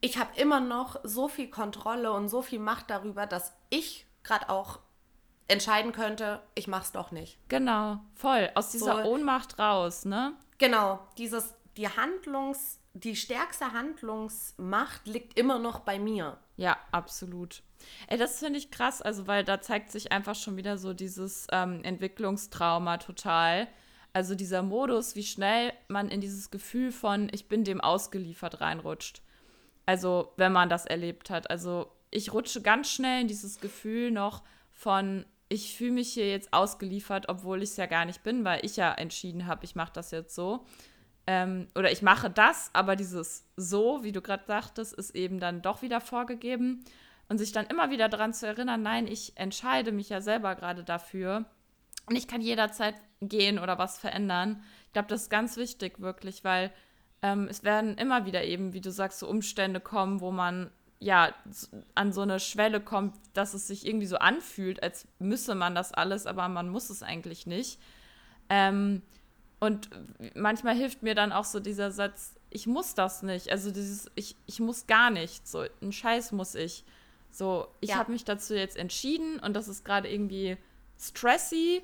[0.00, 4.48] ich habe immer noch so viel Kontrolle und so viel Macht darüber, dass ich gerade
[4.48, 4.78] auch
[5.48, 7.38] entscheiden könnte, ich mache es doch nicht.
[7.48, 8.50] Genau, voll.
[8.54, 10.32] Aus dieser So- Ohnmacht raus, ne?
[10.58, 16.38] Genau, dieses, die Handlungs, die stärkste Handlungsmacht liegt immer noch bei mir.
[16.58, 17.62] Ja, absolut.
[18.08, 21.46] Ey, das finde ich krass, also weil da zeigt sich einfach schon wieder so dieses
[21.52, 23.68] ähm, Entwicklungstrauma total.
[24.12, 29.22] Also dieser Modus, wie schnell man in dieses Gefühl von ich bin dem ausgeliefert reinrutscht.
[29.86, 31.48] Also wenn man das erlebt hat.
[31.48, 34.42] Also ich rutsche ganz schnell in dieses Gefühl noch
[34.72, 38.66] von ich fühle mich hier jetzt ausgeliefert, obwohl ich es ja gar nicht bin, weil
[38.66, 40.66] ich ja entschieden habe, ich mache das jetzt so.
[41.30, 45.60] Ähm, oder ich mache das, aber dieses so, wie du gerade sagtest, ist eben dann
[45.60, 46.86] doch wieder vorgegeben.
[47.28, 50.84] Und sich dann immer wieder daran zu erinnern, nein, ich entscheide mich ja selber gerade
[50.84, 51.44] dafür.
[52.06, 54.62] Und ich kann jederzeit gehen oder was verändern.
[54.86, 56.72] Ich glaube, das ist ganz wichtig, wirklich, weil
[57.20, 61.34] ähm, es werden immer wieder eben, wie du sagst, so Umstände kommen, wo man ja
[61.94, 65.92] an so eine Schwelle kommt, dass es sich irgendwie so anfühlt, als müsse man das
[65.92, 67.78] alles, aber man muss es eigentlich nicht.
[68.48, 69.02] Ähm,
[69.60, 69.90] und
[70.34, 73.50] manchmal hilft mir dann auch so dieser Satz, ich muss das nicht.
[73.50, 75.46] Also dieses, ich, ich muss gar nicht.
[75.46, 76.84] So, einen Scheiß muss ich.
[77.30, 77.96] So, ich Ja.
[77.96, 80.56] habe mich dazu jetzt entschieden und das ist gerade irgendwie
[80.98, 81.82] stressy,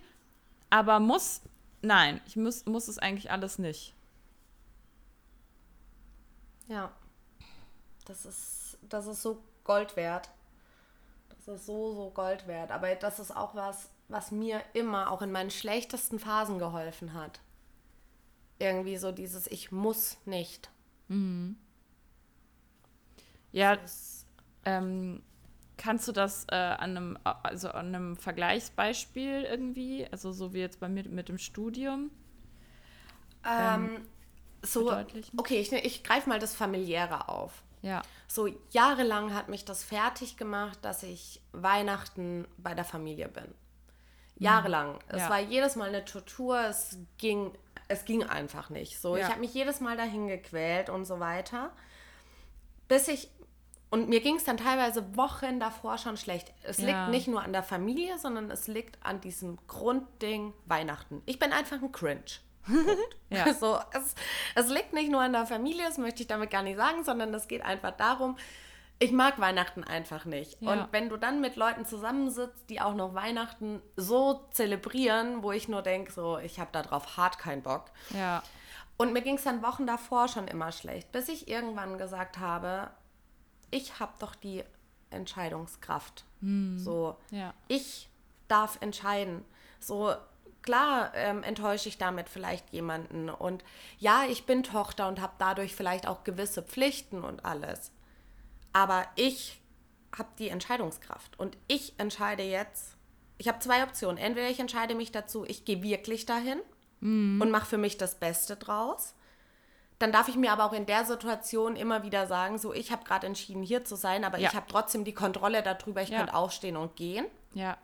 [0.71, 1.43] aber muss,
[1.83, 3.95] nein, ich muss, muss es eigentlich alles nicht.
[6.69, 6.91] Ja.
[8.07, 10.31] Das ist, das ist so Gold wert.
[11.29, 12.71] Das ist so, so Gold wert.
[12.71, 17.41] Aber das ist auch was, was mir immer, auch in meinen schlechtesten Phasen geholfen hat.
[18.65, 20.71] Irgendwie so dieses Ich muss nicht.
[23.53, 24.27] Ja, Das,
[24.65, 25.23] ähm,
[25.77, 30.81] kannst du das äh, an einem, also an einem Vergleichsbeispiel irgendwie, also so wie jetzt
[30.81, 32.11] bei mir mit dem Studium?
[33.47, 34.07] ähm,
[34.63, 35.39] so, verdeutlichen?
[35.39, 37.63] okay, ich, ich greife mal das Familiäre auf.
[37.83, 43.55] Ja, So jahrelang hat mich das fertig gemacht, dass ich Weihnachten bei der Familie bin.
[44.39, 44.99] Jahrelang.
[45.09, 45.31] Es Ja.
[45.31, 47.53] war jedes Mal eine Tortur, es ging,
[47.89, 49.01] es ging einfach nicht.
[49.01, 49.29] So, ich Ja.
[49.31, 51.71] habe mich jedes Mal dahin gequält und so weiter.
[52.89, 53.29] Bis ich
[53.91, 56.53] und mir ging es dann teilweise Wochen davor schon schlecht.
[56.65, 56.87] Es Ja.
[56.87, 61.23] liegt nicht nur an der Familie, sondern es liegt an diesem Grundding Weihnachten.
[61.27, 62.25] Ich bin einfach ein Cringe.
[63.31, 64.15] ja, Also es,
[64.57, 67.33] es liegt nicht nur an der Familie, das möchte ich damit gar nicht sagen, sondern
[67.35, 68.37] es geht einfach darum,
[69.05, 70.61] ich mag Weihnachten einfach nicht.
[70.63, 70.73] Ja.
[70.73, 75.69] Und wenn du dann mit Leuten zusammensitzt, die auch noch Weihnachten so zelebrieren, wo ich
[75.69, 77.91] nur denke, so, ich habe darauf hart keinen Bock.
[78.11, 78.43] ja,
[78.97, 82.91] Und mir ging es dann Wochen davor schon immer schlecht, bis ich irgendwann gesagt habe,
[83.71, 84.65] ich habe doch die
[85.11, 86.25] Entscheidungskraft.
[86.79, 87.55] So, ja.
[87.69, 88.09] ich
[88.49, 89.45] darf entscheiden.
[89.81, 90.15] So,
[90.63, 93.29] klar ähm, enttäusche ich damit vielleicht jemanden.
[93.29, 93.65] Und
[93.99, 97.93] ja, ich bin Tochter und habe dadurch vielleicht auch gewisse Pflichten und alles.
[98.75, 99.63] Aber ich
[100.17, 101.39] habe die Entscheidungskraft.
[101.39, 102.97] Und ich entscheide jetzt,
[103.39, 104.19] ich habe zwei Optionen.
[104.19, 106.61] Entweder ich entscheide mich dazu, ich gehe wirklich dahin
[107.01, 109.15] und mache für mich das Beste draus.
[109.99, 113.05] Dann darf ich mir aber auch in der Situation immer wieder sagen, so ich habe
[113.05, 114.49] gerade entschieden, hier zu sein, aber Ja.
[114.49, 116.19] ich habe trotzdem die Kontrolle darüber, ich Ja.
[116.19, 117.27] könnte aufstehen und gehen.
[117.55, 117.77] ja.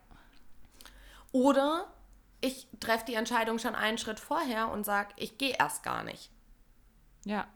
[1.32, 1.86] Oder
[2.40, 6.30] ich treffe die Entscheidung schon einen Schritt vorher und sage, ich gehe erst gar nicht.
[7.24, 7.46] Ja,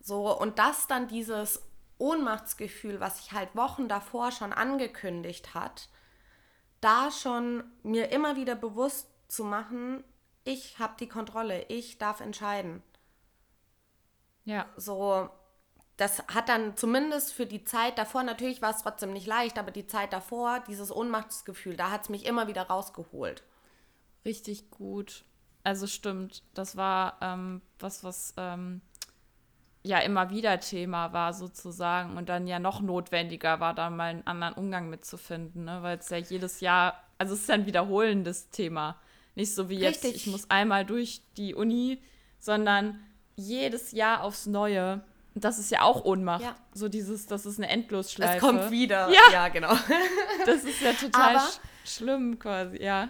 [0.00, 1.60] So, und das dann dieses
[1.98, 5.88] Ohnmachtsgefühl, was sich halt Wochen davor schon angekündigt hat,
[6.80, 10.04] da schon mir immer wieder bewusst zu machen,
[10.44, 12.82] ich habe die Kontrolle, ich darf entscheiden.
[14.44, 15.28] ja, So,
[15.96, 19.70] das hat dann zumindest für die Zeit davor, natürlich war es trotzdem nicht leicht, aber
[19.70, 23.42] die Zeit davor, dieses Ohnmachtsgefühl, da hat es mich immer wieder rausgeholt.
[24.24, 25.24] richtig gut.
[25.62, 28.82] Also stimmt, das war ähm, was, was ähm,
[29.84, 34.26] ja immer wieder Thema war sozusagen und dann ja noch notwendiger war, da mal einen
[34.26, 35.82] anderen Umgang mitzufinden, ne?
[35.82, 38.96] weil es ja jedes Jahr, also es ist ja ein wiederholendes Thema.
[39.34, 40.26] Nicht so wie jetzt, Richtig.
[40.26, 42.02] ich muss einmal durch die Uni,
[42.38, 42.98] sondern
[43.36, 45.04] jedes Jahr aufs Neue.
[45.34, 46.42] Und das ist ja auch Ohnmacht.
[46.42, 46.54] Ja.
[46.72, 48.36] So dieses, das ist eine Endlosschleife.
[48.36, 49.10] Es kommt wieder.
[49.10, 49.32] Ja.
[49.32, 49.74] ja genau.
[50.46, 53.08] Das ist ja total sch schlimm quasi, ja.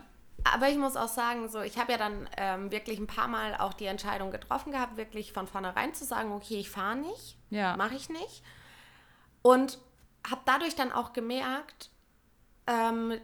[0.52, 3.56] Aber ich muss auch sagen, so ich habe ja dann ähm, wirklich ein paar Mal
[3.56, 7.76] auch die Entscheidung getroffen gehabt, wirklich von vornherein zu sagen, okay, ich fahre nicht, Ja.
[7.76, 8.42] mache ich nicht.
[9.42, 9.78] Und
[10.28, 11.90] habe dadurch dann auch gemerkt,
[12.66, 13.18] ähm,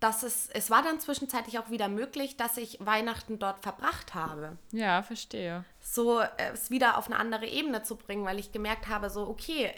[0.00, 4.58] dass es, es war dann zwischenzeitlich auch wieder möglich, dass ich Weihnachten dort verbracht habe.
[4.72, 5.64] Ja, verstehe.
[5.80, 9.28] So äh, es wieder auf eine andere Ebene zu bringen, weil ich gemerkt habe, so,
[9.28, 9.72] okay,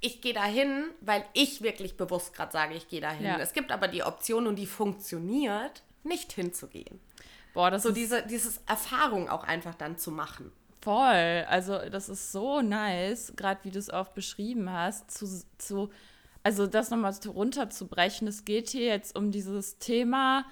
[0.00, 3.26] ich gehe dahin, weil ich wirklich bewusst gerade sage, ich gehe dahin.
[3.26, 3.38] Ja.
[3.38, 7.00] Es gibt aber die Option und die funktioniert, nicht hinzugehen.
[7.54, 10.52] Boah, das so ist diese dieses Erfahrung auch einfach dann zu machen.
[10.80, 11.44] Voll.
[11.48, 15.26] Also das ist so nice, gerade wie du es auch beschrieben hast, zu,
[15.58, 15.90] zu
[16.44, 18.28] also das nochmal runterzubrechen.
[18.28, 20.44] Es geht hier jetzt um dieses Thema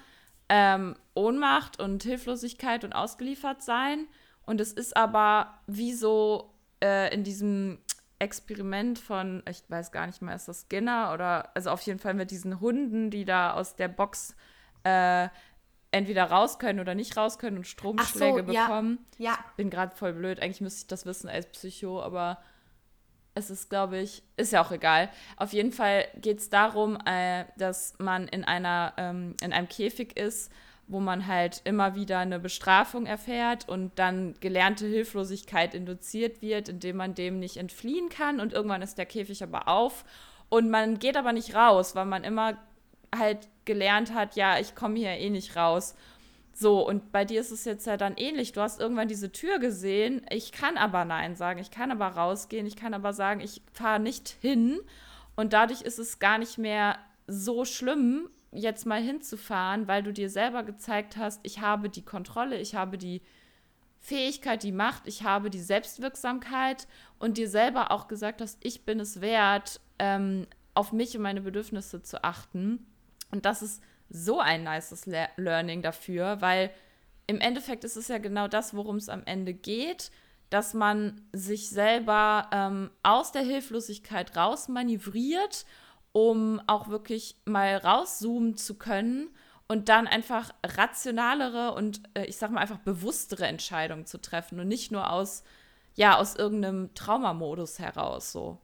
[0.49, 4.07] ähm, Ohnmacht und Hilflosigkeit und ausgeliefert sein.
[4.45, 7.79] Und es ist aber wie so äh, in diesem
[8.19, 12.13] Experiment von, ich weiß gar nicht mehr, ist das Skinner oder, also auf jeden Fall
[12.13, 14.35] mit diesen Hunden, die da aus der Box
[14.83, 15.27] äh,
[15.91, 19.05] entweder raus können oder nicht raus können und Stromschläge so, bekommen.
[19.17, 19.31] Ja.
[19.31, 19.39] ja.
[19.55, 20.41] Bin gerade voll blöd.
[20.41, 22.39] Eigentlich müsste ich das wissen als Psycho, aber
[23.35, 25.09] es ist, glaube ich, ist ja auch egal.
[25.35, 30.17] Auf jeden Fall geht es darum, äh, dass man in einer, ähm, in einem Käfig
[30.17, 30.51] ist,
[30.87, 36.97] wo man halt immer wieder eine Bestrafung erfährt und dann gelernte Hilflosigkeit induziert wird, indem
[36.97, 40.05] man dem nicht entfliehen kann und irgendwann ist der Käfig aber auf
[40.49, 42.57] und man geht aber nicht raus, weil man immer
[43.15, 45.95] halt gelernt hat, ja, ich komme hier eh nicht raus.
[46.53, 48.51] So, und bei dir ist es jetzt ja dann ähnlich.
[48.51, 50.25] Du hast irgendwann diese Tür gesehen.
[50.31, 51.59] Ich kann aber Nein sagen.
[51.59, 52.65] Ich kann aber rausgehen.
[52.65, 54.79] Ich kann aber sagen, ich fahre nicht hin.
[55.35, 56.97] Und dadurch ist es gar nicht mehr
[57.27, 62.57] so schlimm, jetzt mal hinzufahren, weil du dir selber gezeigt hast, ich habe die Kontrolle,
[62.59, 63.21] ich habe die
[63.99, 66.87] Fähigkeit, die Macht, ich habe die Selbstwirksamkeit
[67.19, 71.41] und dir selber auch gesagt hast, ich bin es wert, ähm, auf mich und meine
[71.41, 72.85] Bedürfnisse zu achten.
[73.31, 76.71] Und das ist so ein nices Le Learning dafür, weil
[77.25, 80.11] im Endeffekt ist es ja genau das, worum es am Ende geht,
[80.49, 85.65] dass man sich selber ähm, aus der Hilflosigkeit rausmanövriert,
[86.17, 89.29] um auch wirklich mal rauszoomen zu können
[89.67, 94.67] und dann einfach rationalere und äh, ich sag mal einfach bewusstere Entscheidungen zu treffen und
[94.67, 95.43] nicht nur aus
[95.93, 98.57] ja aus irgendeinem Traumamodus heraus so.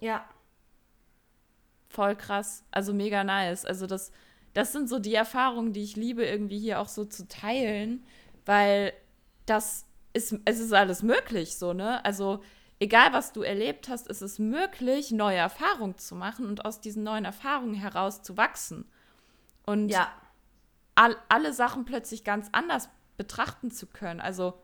[0.00, 0.28] Ja,
[1.86, 2.64] voll krass.
[2.72, 3.64] Also mega nice.
[3.64, 4.10] Also das,
[4.52, 8.04] das sind so die Erfahrungen, die ich liebe, irgendwie hier auch so zu teilen,
[8.46, 8.92] weil
[9.46, 12.04] das ist, es ist alles möglich, so, ne?
[12.04, 12.42] Also
[12.78, 17.02] egal was du erlebt hast, ist es möglich, neue Erfahrungen zu machen und aus diesen
[17.02, 18.84] neuen Erfahrungen heraus zu wachsen.
[19.64, 20.10] Und ja.
[20.94, 24.20] all, alle Sachen plötzlich ganz anders betrachten zu können.
[24.20, 24.54] Also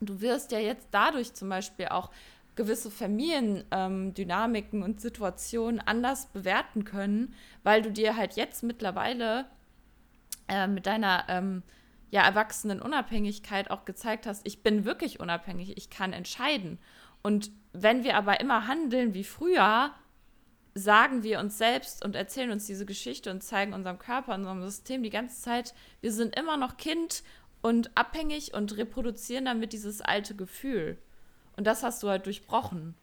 [0.00, 2.10] du wirst ja jetzt dadurch zum Beispiel auch
[2.54, 9.46] gewisse Familiendynamiken ähm, und Situationen anders bewerten können, weil du dir halt jetzt mittlerweile
[10.48, 11.62] äh, mit deiner ähm,
[12.10, 16.78] ja, erwachsenen Unabhängigkeit auch gezeigt hast, ich bin wirklich unabhängig, ich kann entscheiden.
[17.22, 19.92] Und wenn wir aber immer handeln wie früher,
[20.74, 25.02] sagen wir uns selbst und erzählen uns diese Geschichte und zeigen unserem Körper, unserem System
[25.02, 27.22] die ganze Zeit, wir sind immer noch Kind
[27.60, 30.98] und abhängig und reproduzieren damit dieses alte Gefühl.
[31.56, 32.94] Und das hast du halt durchbrochen.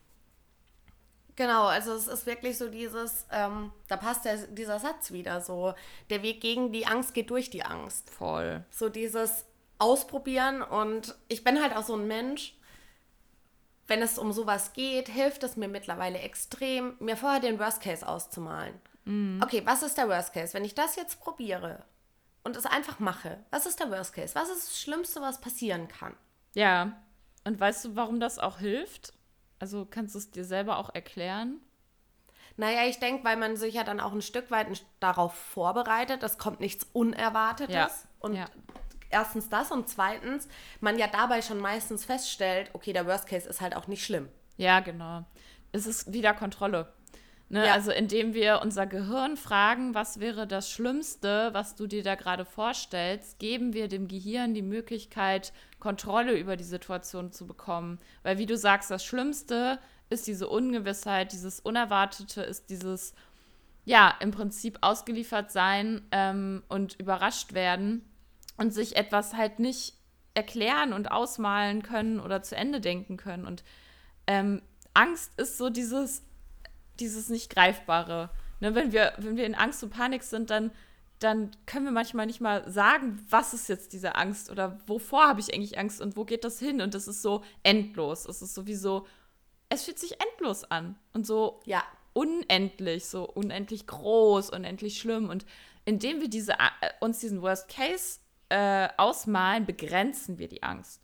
[1.36, 5.74] Genau, also es ist wirklich so dieses, ähm, da passt der, dieser Satz wieder so,
[6.10, 8.10] der Weg gegen die Angst geht durch die Angst.
[8.10, 8.64] Voll.
[8.70, 9.46] So dieses
[9.78, 12.56] Ausprobieren und ich bin halt auch so ein Mensch,
[13.88, 18.08] wenn es um sowas geht, hilft es mir mittlerweile extrem, mir vorher den Worst Case
[18.08, 18.74] auszumalen.
[19.06, 19.40] Mhm.
[19.44, 20.54] Okay, was ist der Worst Case?
[20.54, 21.84] Wenn ich das jetzt probiere
[22.44, 24.36] und es einfach mache, was ist der Worst Case?
[24.36, 26.16] Was ist das Schlimmste, was passieren kann?
[26.54, 26.94] Ja.
[27.44, 29.14] Und weißt du, warum das auch hilft?
[29.60, 31.62] Also kannst du es dir selber auch erklären?
[32.58, 34.68] Naja, ich denke, weil man sich ja dann auch ein Stück weit
[35.00, 36.24] darauf vorbereitet.
[36.24, 37.74] Es kommt nichts Unerwartetes.
[37.74, 37.92] Ja.
[38.20, 38.46] Und ja.
[39.16, 40.48] Erstens das und zweitens,
[40.82, 44.28] man ja dabei schon meistens feststellt, okay, der Worst Case ist halt auch nicht schlimm.
[44.58, 45.24] Ja, genau.
[45.72, 46.92] Es ist wieder Kontrolle.
[47.48, 47.66] Ne?
[47.66, 47.74] Ja.
[47.74, 52.44] Also indem wir unser Gehirn fragen, was wäre das Schlimmste, was du dir da gerade
[52.44, 58.00] vorstellst, geben wir dem Gehirn die Möglichkeit, Kontrolle über die Situation zu bekommen.
[58.24, 63.14] Weil wie du sagst, das Schlimmste ist diese Ungewissheit, dieses Unerwartete, ist dieses,
[63.86, 68.02] ja, im Prinzip ausgeliefert sein ähm, und überrascht werden
[68.58, 69.94] und sich etwas halt nicht
[70.34, 73.46] erklären und ausmalen können oder zu Ende denken können.
[73.46, 73.64] Und
[74.28, 74.62] ähm,
[74.94, 76.24] Angst ist so dieses
[77.00, 78.30] dieses nicht greifbare.
[78.60, 80.72] Ne, wenn, wir, wenn wir in Angst und Panik sind, dann,
[81.20, 85.40] dann können wir manchmal nicht mal sagen, was ist jetzt diese Angst oder wovor habe
[85.40, 86.82] ich eigentlich Angst und wo geht das hin?
[86.82, 88.26] Und das ist so endlos.
[88.26, 89.06] Es ist sowieso,
[89.70, 91.84] es fühlt sich endlos an und so ja.
[92.14, 95.30] unendlich, so unendlich groß, unendlich schlimm.
[95.30, 95.46] Und
[95.84, 98.20] indem wir diese, äh, uns diesen Worst Case
[98.56, 101.02] äh, ausmalen, begrenzen wir die Angst.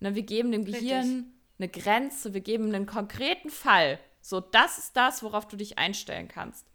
[0.00, 1.24] Ne, wir geben dem Gehirn Richtig.
[1.58, 6.28] eine Grenze, wir geben einen konkreten Fall so, das ist das, worauf du dich einstellen
[6.28, 6.66] kannst.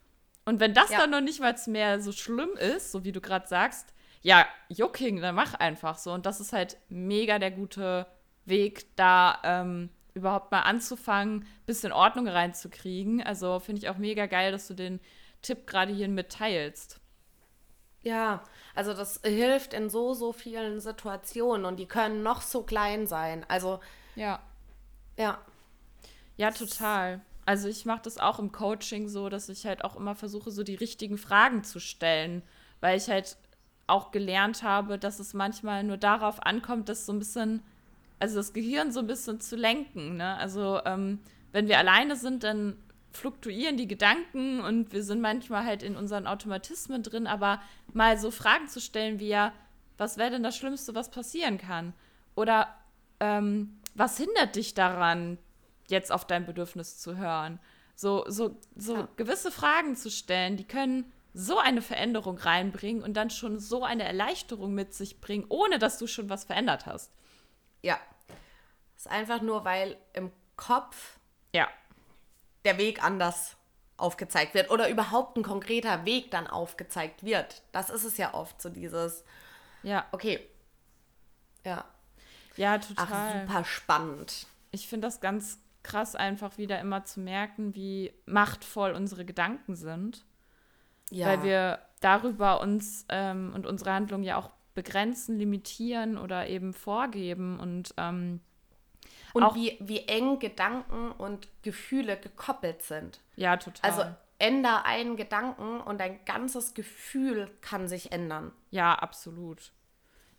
[0.46, 1.00] Und wenn das ja.
[1.00, 5.20] dann noch nicht mal mehr so schlimm ist, so wie du gerade sagst, ja, Jucking,
[5.20, 6.12] dann mach einfach so.
[6.14, 8.06] Und das ist halt mega der gute
[8.46, 13.24] Weg, da ähm, überhaupt mal anzufangen, ein bisschen Ordnung reinzukriegen.
[13.24, 15.00] Also finde ich auch mega geil, dass du den
[15.42, 17.00] Tipp gerade hier mitteilst.
[18.04, 18.44] Ja,
[18.80, 23.46] also das hilft in so, so vielen Situationen und die können noch so klein sein.
[23.50, 23.82] Also.
[24.16, 24.40] Ja.
[25.18, 25.38] Ja.
[26.38, 27.20] Ja, total.
[27.46, 30.64] Also ich mache das auch im Coaching so, dass ich halt auch immer versuche, so
[30.64, 32.42] die richtigen Fragen zu stellen,
[32.80, 33.36] weil ich halt
[33.88, 37.62] auch gelernt habe, dass es manchmal nur darauf ankommt, dass so ein bisschen,
[38.18, 40.16] also das Gehirn so ein bisschen zu lenken.
[40.16, 40.38] Ne?
[40.38, 41.20] Also ähm,
[41.52, 42.78] wenn wir alleine sind, dann
[43.12, 47.62] fluktuieren die Gedanken und wir sind manchmal halt in unseren Automatismen drin, aber
[47.94, 49.54] mal so Fragen zu stellen wie ja,
[49.98, 51.94] was wäre denn das Schlimmste, was passieren kann?
[52.36, 52.74] Oder
[53.20, 55.38] ähm, was hindert dich daran,
[55.88, 57.60] jetzt auf dein Bedürfnis zu hören?
[57.96, 59.10] So, so, so ja.
[59.18, 64.04] gewisse Fragen zu stellen, die können so eine Veränderung reinbringen und dann schon so eine
[64.04, 67.12] Erleichterung mit sich bringen, ohne dass du schon was verändert hast.
[67.82, 68.00] Ja.
[68.96, 71.20] Das ist einfach nur, weil im Kopf
[71.54, 71.68] ja
[72.66, 73.56] der Weg anders
[73.98, 77.62] aufgezeigt wird oder überhaupt ein konkreter Weg dann aufgezeigt wird.
[77.72, 79.24] Das ist es ja oft, so dieses.
[79.84, 80.06] Ja.
[80.12, 80.40] Okay.
[81.66, 81.86] Ja.
[82.56, 83.08] Ja, total.
[83.10, 84.48] Ach, super spannend.
[84.72, 90.26] Ich finde das ganz krass, einfach wieder immer zu merken, wie machtvoll unsere Gedanken sind.
[91.10, 91.28] Ja.
[91.28, 97.60] Weil wir darüber uns ähm, und unsere Handlungen ja auch begrenzen, limitieren oder eben vorgeben.
[97.60, 98.42] Und ähm,
[99.34, 103.20] und auch, wie, wie eng Gedanken und Gefühle gekoppelt sind.
[103.36, 103.90] Ja, total.
[103.90, 104.04] Also
[104.40, 108.52] änder einen Gedanken und dein ganzes Gefühl kann sich ändern.
[108.72, 109.74] Ja, absolut.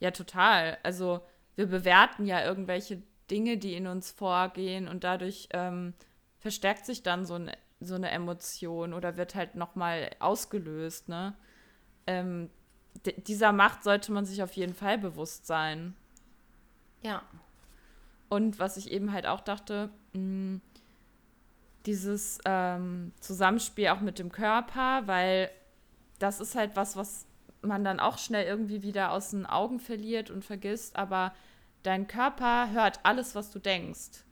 [0.00, 0.78] Ja, total.
[0.82, 1.20] Also
[1.56, 5.94] wir bewerten ja irgendwelche Dinge, die in uns vorgehen und dadurch ähm,
[6.38, 7.50] verstärkt sich dann so, ein,
[7.80, 11.36] so eine Emotion oder wird halt nochmal ausgelöst, ne?
[12.06, 12.50] Ähm,
[13.04, 15.94] dieser Macht sollte man sich auf jeden Fall bewusst sein.
[17.02, 17.22] Ja.
[18.30, 20.60] Und was ich eben halt auch dachte, mh, mm,
[21.86, 25.50] dieses ähm, Zusammenspiel auch mit dem Körper, weil
[26.18, 27.26] das ist halt was, was
[27.62, 31.34] man dann auch schnell irgendwie wieder aus den Augen verliert und vergisst, aber
[31.82, 34.24] dein Körper hört alles, was du denkst.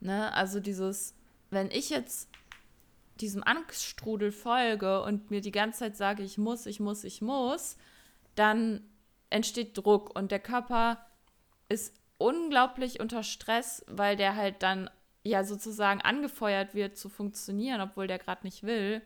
[0.00, 0.32] Ne?
[0.32, 1.14] Also dieses,
[1.50, 2.28] wenn ich jetzt
[3.20, 7.76] diesem Angststrudel folge und mir die ganze Zeit sage, ich muss, ich muss, ich muss,
[8.34, 8.82] dann
[9.30, 11.06] entsteht Druck und der Körper
[11.68, 14.90] ist unglaublich unter Stress, weil der halt dann
[15.24, 19.02] ja sozusagen angefeuert wird zu funktionieren, obwohl der gerade nicht will.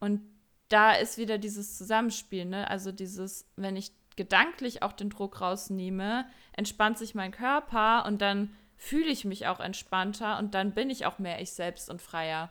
[0.00, 0.20] Und
[0.68, 2.68] da ist wieder dieses Zusammenspiel, ne?
[2.68, 8.54] Also dieses, wenn ich gedanklich auch den Druck rausnehme, entspannt sich mein Körper und dann
[8.76, 12.50] fühle ich mich auch entspannter und dann bin ich auch mehr ich selbst und freier.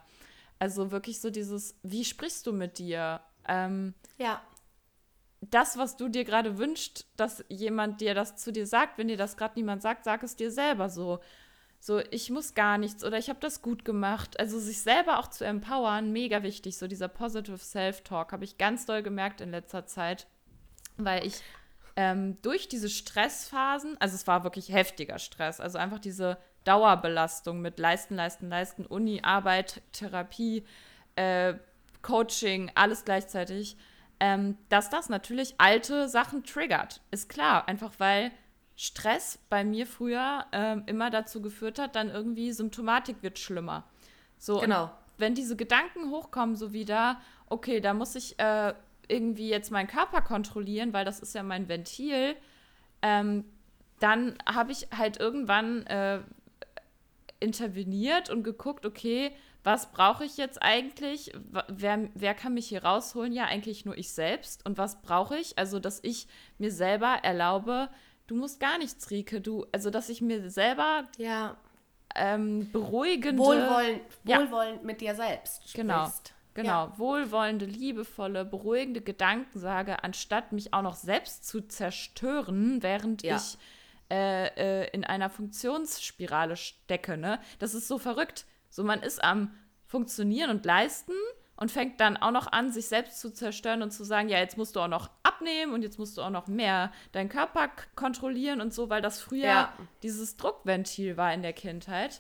[0.57, 3.21] Also wirklich so dieses, wie sprichst du mit dir?
[3.47, 4.41] Ähm, ja
[5.51, 9.17] das, was du dir gerade wünschst, dass jemand dir das zu dir sagt, wenn dir
[9.17, 11.19] das gerade niemand sagt, sag es dir selber so.
[11.79, 14.39] So, ich muss gar nichts oder ich habe das gut gemacht.
[14.39, 16.77] Also sich selber auch zu empowern, mega wichtig.
[16.77, 20.25] So dieser Positive Self-Talk habe ich ganz doll gemerkt in letzter Zeit,
[20.97, 21.41] weil ich
[21.95, 27.77] ähm, durch diese Stressphasen, also es war wirklich heftiger Stress, also einfach diese Dauerbelastung mit
[27.79, 30.65] Leisten, Leisten, Leisten, Uni, Arbeit, Therapie,
[31.15, 31.53] äh,
[32.01, 33.77] Coaching, alles gleichzeitig
[34.25, 36.99] ähm, dass das natürlich alte Sachen triggert.
[37.11, 38.31] Ist klar, einfach weil
[38.75, 43.83] Stress bei mir früher ähm, immer dazu geführt hat, dann irgendwie Symptomatik wird schlimmer.
[44.39, 44.91] So, genau.
[45.19, 48.73] wenn diese Gedanken hochkommen, so wieder, okay, da muss ich äh,
[49.07, 52.35] irgendwie jetzt meinen Körper kontrollieren, weil das ist ja mein Ventil,
[53.03, 53.45] ähm,
[53.99, 56.21] dann habe ich halt irgendwann äh,
[57.39, 59.35] interveniert und geguckt, okay,
[59.65, 61.32] was brauche ich jetzt eigentlich?
[61.67, 63.34] Wer, wer kann mich hier rausholen?
[63.34, 64.63] Ja, eigentlich nur ich selbst.
[64.63, 65.58] Und was brauche ich?
[65.58, 66.28] Also, dass ich
[66.60, 67.89] mir selber erlaube,
[68.28, 69.41] du musst gar nichts, Rike.
[69.41, 71.58] Du, also, dass ich mir selber ja.
[72.13, 73.41] ähm, beruhigende.
[73.41, 74.86] Wohlwollend, wohlwollend ja.
[74.86, 75.73] mit dir selbst.
[75.73, 76.06] Genau.
[76.06, 76.36] Sprichst.
[76.54, 76.97] Genau, ja.
[76.99, 83.36] wohlwollende, liebevolle, beruhigende Gedanken sage, anstatt mich auch noch selbst zu zerstören, während ja.
[83.36, 83.58] ich
[84.12, 87.17] äh, äh, in einer Funktionsspirale stecke.
[87.17, 87.39] Ne?
[87.58, 91.13] Das ist so verrückt so, man ist am Funktionieren und Leisten
[91.56, 94.58] und fängt dann auch noch an, sich selbst zu zerstören und zu sagen, ja, jetzt
[94.58, 98.60] musst du auch noch abnehmen und jetzt musst du auch noch mehr deinen Körper kontrollieren
[98.60, 99.73] und so, weil das früher ja.
[100.04, 102.19] dieses Druckventil war in der Kindheit.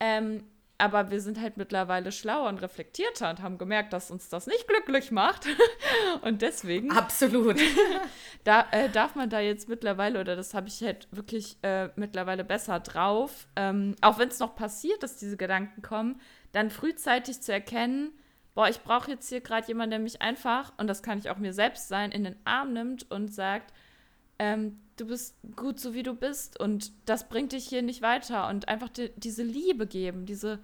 [0.00, 0.42] Ähm,
[0.82, 4.66] aber wir sind halt mittlerweile schlauer und reflektierter und haben gemerkt, dass uns das nicht
[4.66, 5.46] glücklich macht.
[6.22, 6.90] und deswegen.
[6.90, 7.60] Absolut.
[8.44, 12.42] da äh, darf man da jetzt mittlerweile, oder das habe ich halt wirklich äh, mittlerweile
[12.42, 16.20] besser drauf, ähm, auch wenn es noch passiert, dass diese Gedanken kommen,
[16.50, 18.10] dann frühzeitig zu erkennen,
[18.56, 21.38] boah, ich brauche jetzt hier gerade jemanden, der mich einfach, und das kann ich auch
[21.38, 23.72] mir selbst sein, in den Arm nimmt und sagt,
[24.40, 28.48] ähm, du bist gut so wie du bist und das bringt dich hier nicht weiter
[28.48, 30.58] und einfach die, diese Liebe geben, diese,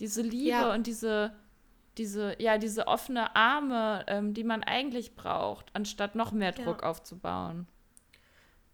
[0.00, 0.72] diese Liebe ja.
[0.72, 1.34] und diese,
[1.98, 6.88] diese, ja, diese offene Arme, ähm, die man eigentlich braucht, anstatt noch mehr Druck ja.
[6.88, 7.66] aufzubauen.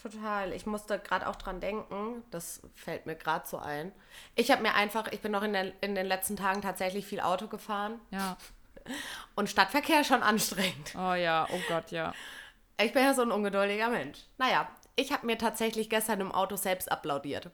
[0.01, 0.55] Total.
[0.55, 3.93] Ich musste gerade auch dran denken, das fällt mir gerade so ein.
[4.35, 7.21] Ich habe mir einfach, ich bin noch in, der, in den letzten Tagen tatsächlich viel
[7.21, 8.01] Auto gefahren.
[8.11, 8.39] Ja.
[9.35, 10.95] Und Stadtverkehr schon anstrengend.
[10.97, 12.15] Oh ja, oh Gott, ja.
[12.83, 14.21] Ich bin ja so ein ungeduldiger Mensch.
[14.39, 17.51] Naja, ich habe mir tatsächlich gestern im Auto selbst applaudiert.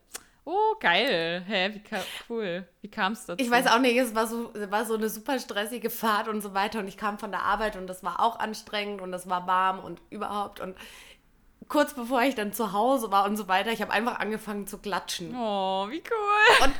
[0.48, 1.42] Oh, geil.
[1.44, 1.82] Hä, wie
[2.30, 2.68] cool.
[2.80, 3.42] Wie kam es dazu?
[3.42, 6.54] Ich weiß auch nicht, es war so, war so eine super stressige Fahrt und so
[6.54, 6.78] weiter.
[6.78, 9.80] Und ich kam von der Arbeit und das war auch anstrengend und es war warm
[9.80, 10.60] und überhaupt.
[10.60, 10.76] Und
[11.66, 14.78] kurz bevor ich dann zu Hause war und so weiter, ich habe einfach angefangen zu
[14.78, 15.34] klatschen.
[15.36, 16.64] Oh, wie cool.
[16.64, 16.74] Und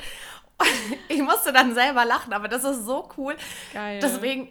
[1.09, 3.37] ich musste dann selber lachen, aber das ist so cool.
[3.73, 3.99] Geil.
[4.01, 4.49] Deswegen,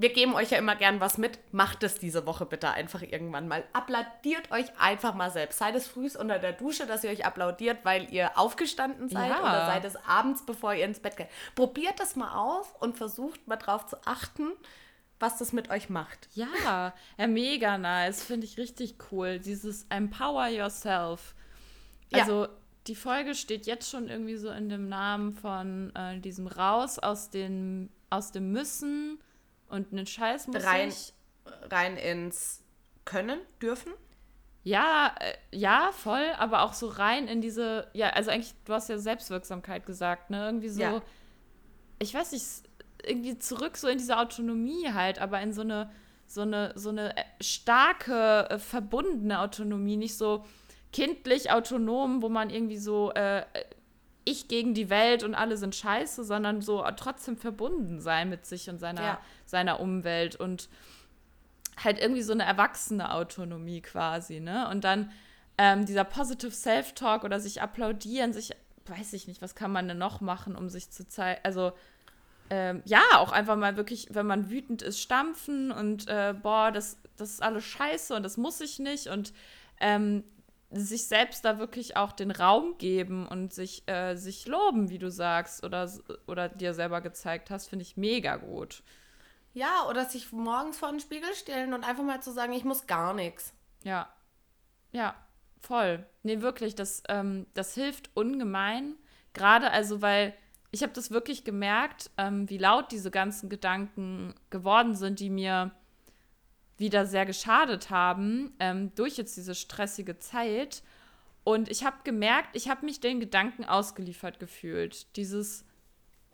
[0.00, 1.40] wir geben euch ja immer gern was mit.
[1.52, 3.64] Macht es diese Woche bitte einfach irgendwann mal.
[3.72, 5.58] Applaudiert euch einfach mal selbst.
[5.58, 9.40] Seid es früh unter der Dusche, dass ihr euch applaudiert, weil ihr aufgestanden seid ja.
[9.40, 11.26] oder seid es abends, bevor ihr ins Bett geht.
[11.56, 14.52] Probiert das mal aus und versucht mal drauf zu achten,
[15.18, 16.28] was das mit euch macht.
[16.32, 18.22] Ja, ja mega nice.
[18.22, 19.40] Finde ich richtig cool.
[19.40, 21.34] Dieses Empower Yourself.
[22.12, 22.50] Also, ja.
[22.86, 27.30] die Folge steht jetzt schon irgendwie so in dem Namen von äh, diesem Raus aus,
[27.30, 29.18] den, aus dem Müssen
[29.68, 31.12] und einen Scheiß muss rein, ich.
[31.70, 32.62] Rein ins
[33.04, 33.92] Können, dürfen?
[34.64, 38.88] Ja, äh, ja, voll, aber auch so rein in diese, ja, also eigentlich, du hast
[38.88, 40.44] ja Selbstwirksamkeit gesagt, ne?
[40.44, 41.02] Irgendwie so, ja.
[41.98, 42.44] ich weiß nicht,
[43.02, 45.90] irgendwie zurück so in diese Autonomie halt, aber in so eine,
[46.26, 50.44] so eine, so eine äh, starke, äh, verbundene Autonomie, nicht so
[50.92, 53.44] kindlich autonom, wo man irgendwie so äh,
[54.28, 58.68] ich gegen die Welt und alle sind scheiße, sondern so trotzdem verbunden sein mit sich
[58.70, 59.20] und seiner, ja.
[59.46, 60.68] seiner Umwelt und
[61.82, 64.68] halt irgendwie so eine erwachsene Autonomie quasi, ne?
[64.68, 65.10] Und dann
[65.56, 68.52] ähm, dieser positive Self-Talk oder sich applaudieren, sich,
[68.86, 71.72] weiß ich nicht, was kann man denn noch machen, um sich zu zeigen, also
[72.50, 76.96] ähm, ja, auch einfach mal wirklich, wenn man wütend ist, stampfen und äh, boah, das,
[77.16, 79.32] das ist alles scheiße und das muss ich nicht und
[79.80, 80.24] ähm,
[80.70, 85.10] sich selbst da wirklich auch den Raum geben und sich, äh, sich loben, wie du
[85.10, 85.90] sagst, oder,
[86.26, 88.82] oder dir selber gezeigt hast, finde ich mega gut.
[89.54, 92.86] Ja, oder sich morgens vor den Spiegel stellen und einfach mal zu sagen, ich muss
[92.86, 93.54] gar nichts.
[93.82, 94.12] Ja.
[94.92, 95.14] Ja,
[95.60, 96.06] voll.
[96.22, 98.94] Nee, wirklich, das, ähm, das hilft ungemein.
[99.32, 100.34] Gerade also, weil
[100.70, 105.70] ich habe das wirklich gemerkt, ähm, wie laut diese ganzen Gedanken geworden sind, die mir
[106.78, 110.82] wieder sehr geschadet haben ähm, durch jetzt diese stressige Zeit.
[111.44, 115.16] Und ich habe gemerkt, ich habe mich den Gedanken ausgeliefert gefühlt.
[115.16, 115.64] Dieses,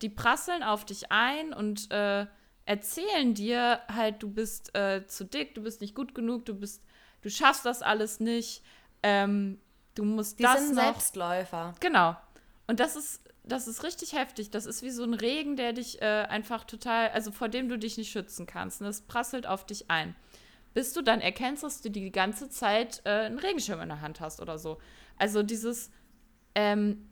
[0.03, 2.27] die prasseln auf dich ein und äh,
[2.67, 6.83] erzählen dir halt, du bist äh, zu dick, du bist nicht gut genug, du bist,
[7.23, 8.63] du schaffst das alles nicht,
[9.03, 9.61] ähm,
[9.95, 10.83] du musst die das sind noch.
[10.83, 11.75] Selbstläufer.
[11.81, 12.17] Genau.
[12.67, 14.51] Und das ist das ist richtig heftig.
[14.51, 17.79] Das ist wie so ein Regen, der dich äh, einfach total, also vor dem du
[17.79, 18.81] dich nicht schützen kannst.
[18.81, 20.17] Und das prasselt auf dich ein.
[20.75, 24.21] Bis du dann erkennst, dass du die ganze Zeit äh, einen Regenschirm in der Hand
[24.21, 24.79] hast oder so.
[25.17, 25.91] Also dieses,
[26.55, 27.09] ähm,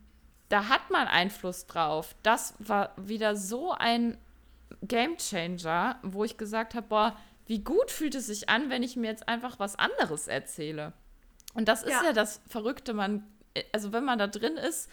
[0.49, 2.15] da hat man Einfluss drauf.
[2.23, 4.17] Das war wieder so ein
[4.81, 8.95] Game Changer, wo ich gesagt habe, boah, wie gut fühlt es sich an, wenn ich
[8.95, 10.93] mir jetzt einfach was anderes erzähle.
[11.53, 14.89] Und das ist ja, ja das Verrückte, man, äh, also wenn man da drin ist,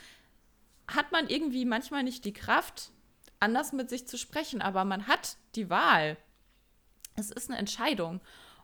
[0.87, 2.91] hat man irgendwie manchmal nicht die Kraft,
[3.39, 6.17] anders mit sich zu sprechen, aber man hat die Wahl.
[7.17, 8.21] Es ist eine Entscheidung.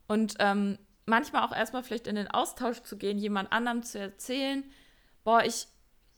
[0.08, 4.64] Und ähm, manchmal auch erstmal vielleicht in den Austausch zu gehen, jemand anderem zu erzählen,
[5.24, 5.66] boah, ich,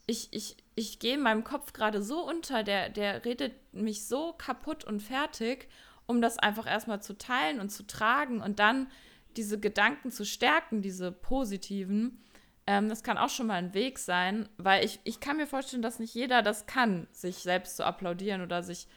[0.06, 4.32] ich, ich, ich gehe in meinem Kopf gerade so unter, der, der redet mich so
[4.32, 5.68] kaputt und fertig,
[6.06, 8.90] um das einfach erstmal zu teilen und zu tragen und dann
[9.36, 12.22] diese Gedanken zu stärken, diese positiven
[12.68, 15.80] ähm, das kann auch schon mal ein Weg sein, weil ich, ich kann mir vorstellen,
[15.80, 18.88] dass nicht jeder das kann, sich selbst zu applaudieren oder sich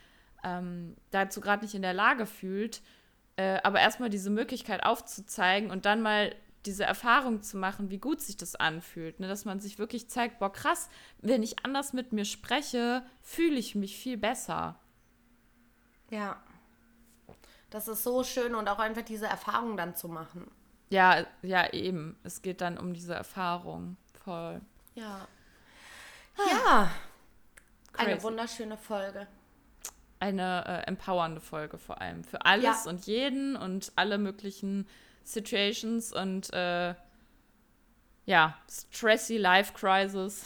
[0.43, 2.81] ähm, dazu gerade nicht in der Lage fühlt.
[3.37, 8.21] Äh, aber erstmal diese Möglichkeit aufzuzeigen und dann mal diese Erfahrung zu machen, wie gut
[8.21, 9.19] sich das anfühlt.
[9.19, 9.27] Ne?
[9.27, 13.75] Dass man sich wirklich zeigt, boah, krass, wenn ich anders mit mir spreche, fühle ich
[13.75, 14.79] mich viel besser.
[16.09, 16.41] Ja.
[17.69, 20.51] Das ist so schön und auch einfach diese Erfahrung dann zu machen.
[20.89, 22.19] Ja, ja, eben.
[22.23, 23.95] Es geht dann um diese Erfahrung.
[24.25, 24.61] Voll.
[24.93, 25.27] Ja.
[26.37, 26.49] Ah.
[26.49, 26.91] Ja.
[27.93, 28.11] Crazy.
[28.11, 29.27] Eine wunderschöne Folge.
[30.21, 32.23] Eine äh, empowernde Folge vor allem.
[32.23, 32.89] Für alles ja.
[32.89, 34.87] und jeden und alle möglichen
[35.23, 36.93] Situations und äh,
[38.25, 40.43] ja, stressy Life Crisis.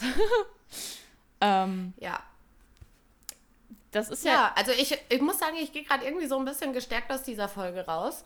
[1.42, 2.22] ähm, ja.
[3.90, 4.32] das ist ja.
[4.32, 7.22] Ja, also ich, ich muss sagen, ich gehe gerade irgendwie so ein bisschen gestärkt aus
[7.22, 8.24] dieser Folge raus.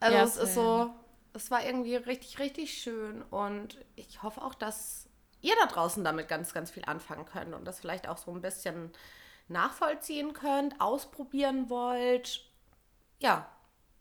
[0.00, 0.94] Also Ja, es ist so,
[1.32, 5.08] es war irgendwie richtig, richtig schön und ich hoffe auch, dass
[5.40, 8.42] ihr da draußen damit ganz, ganz viel anfangen könnt und das vielleicht auch so ein
[8.42, 8.92] bisschen
[9.50, 12.44] nachvollziehen könnt, ausprobieren wollt.
[13.18, 13.46] Ja,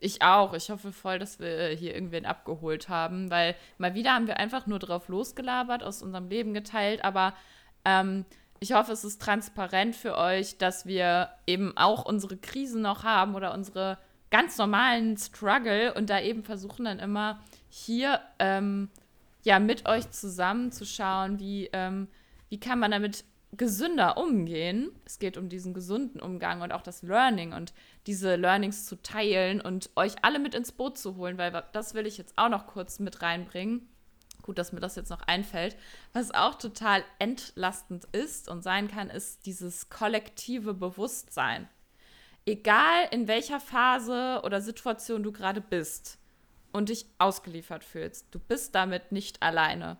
[0.02, 0.54] Ich auch.
[0.54, 4.66] Ich hoffe voll, dass wir hier irgendwen abgeholt haben, weil mal wieder haben wir einfach
[4.66, 7.34] nur drauf losgelabert, aus unserem Leben geteilt, aber
[7.84, 8.26] ähm,
[8.62, 13.36] ich hoffe, es ist transparent für euch, dass wir eben auch unsere Krisen noch haben
[13.36, 13.98] oder unsere
[14.32, 17.40] ganz normalen Struggle und da eben versuchen dann immer
[17.70, 18.90] hier ähm,
[19.44, 22.08] ja mit euch zusammen zu schauen, wie, ähm,
[22.50, 24.92] wie kann man damit gesünder umgehen.
[25.06, 27.74] Es geht um diesen gesunden Umgang und auch das Learning und
[28.08, 32.06] diese Learnings zu teilen und euch alle mit ins Boot zu holen, weil das will
[32.06, 33.88] ich jetzt auch noch kurz mit reinbringen.
[34.44, 35.76] Gut, dass mir das jetzt noch einfällt.
[36.14, 41.68] Was auch total entlastend ist und sein kann, ist dieses kollektive Bewusstsein.
[42.46, 46.18] Egal in welcher Phase oder Situation du gerade bist
[46.72, 49.98] und dich ausgeliefert fühlst, du bist damit nicht alleine.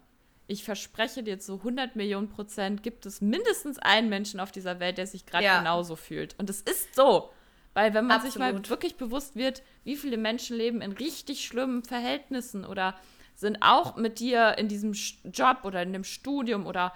[0.50, 4.98] Ich verspreche dir zu 100 Millionen Prozent gibt es mindestens einen Menschen auf dieser Welt,
[4.98, 5.60] der sich gerade Ja.
[5.60, 6.34] genauso fühlt.
[6.40, 7.30] Und es ist so.
[7.76, 8.70] Weil wenn man sich mal Absolut.
[8.72, 12.96] wirklich bewusst wird, wie viele Menschen leben in richtig schlimmen Verhältnissen oder
[13.36, 14.94] sind auch mit dir in diesem
[15.32, 16.94] Job oder in dem Studium oder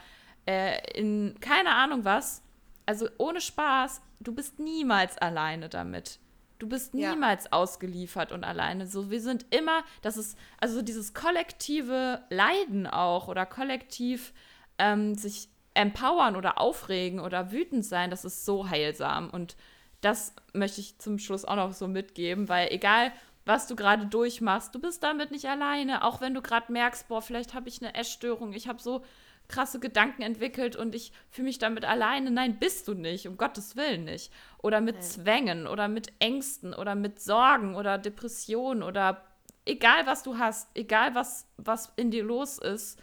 [0.48, 2.42] äh, in keine Ahnung was.
[2.88, 6.18] Also ohne Spaß, du bist niemals alleine damit.
[6.64, 7.12] Du bist Ja.
[7.12, 8.88] niemals ausgeliefert und alleine.
[8.88, 14.32] So, wir sind immer, das ist, also dieses kollektive Leiden auch oder kollektiv
[14.78, 19.30] ähm, sich empowern oder aufregen oder wütend sein, das ist so heilsam.
[19.30, 19.58] Und
[20.00, 23.12] das möchte ich zum Schluss auch noch so mitgeben, weil egal,
[23.44, 26.06] was du gerade durchmachst, du bist damit nicht alleine.
[26.06, 29.04] Auch wenn du gerade merkst, boah, vielleicht habe ich eine Essstörung, ich habe so
[29.48, 32.32] krasse Gedanken entwickelt und ich fühle mich damit alleine.
[32.32, 34.32] Nein, bist du nicht, um Gottes Willen nicht.
[34.60, 39.24] Oder mit Zwängen oder mit Ängsten oder mit Sorgen oder Depressionen oder
[39.66, 43.00] egal, was du hast, egal, was, was in dir los ist,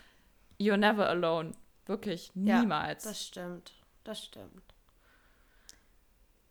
[0.58, 1.52] you're never alone.
[1.86, 3.04] Wirklich, Ja, niemals.
[3.04, 3.72] das stimmt.
[4.04, 4.62] Das stimmt.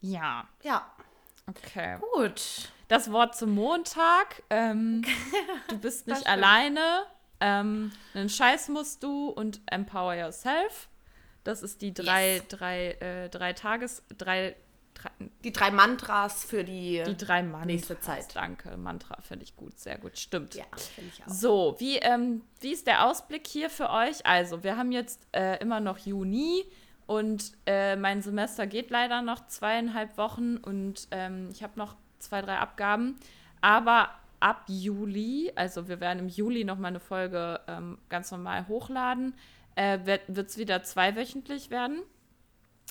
[0.02, 0.86] ja, Ja,
[1.48, 1.98] okay.
[2.14, 2.70] gut.
[2.88, 4.42] Das Wort zum Montag.
[4.50, 5.04] Ähm,
[5.70, 7.06] du bist nicht alleine.
[7.42, 10.90] Ähm, einen Scheiß musst du und empower yourself.
[11.44, 12.48] Das ist die drei, Yes.
[12.50, 14.56] drei, äh, drei Tages, drei,
[14.94, 15.10] drei,
[15.46, 17.02] Die drei Mantras für die.
[17.08, 17.66] die drei Mantras.
[17.66, 18.36] Nächste Zeit.
[18.36, 20.56] Danke, Mantra finde ich gut, sehr gut, stimmt.
[20.56, 20.66] ja,
[20.96, 21.30] finde ich auch.
[21.30, 24.26] So, wie, ähm, wie ist der Ausblick hier für euch?
[24.26, 26.66] Also, wir haben jetzt äh, immer noch Juni
[27.08, 32.42] und äh, mein Semester geht leider noch zweieinhalb Wochen und ähm, ich habe noch zwei,
[32.42, 33.16] drei Abgaben.
[33.62, 34.10] Aber
[34.40, 39.36] ab Juli, also wir werden im Juli noch mal eine Folge ähm, ganz normal hochladen,
[39.76, 42.02] äh, wird es wieder zweiwöchentlich werden.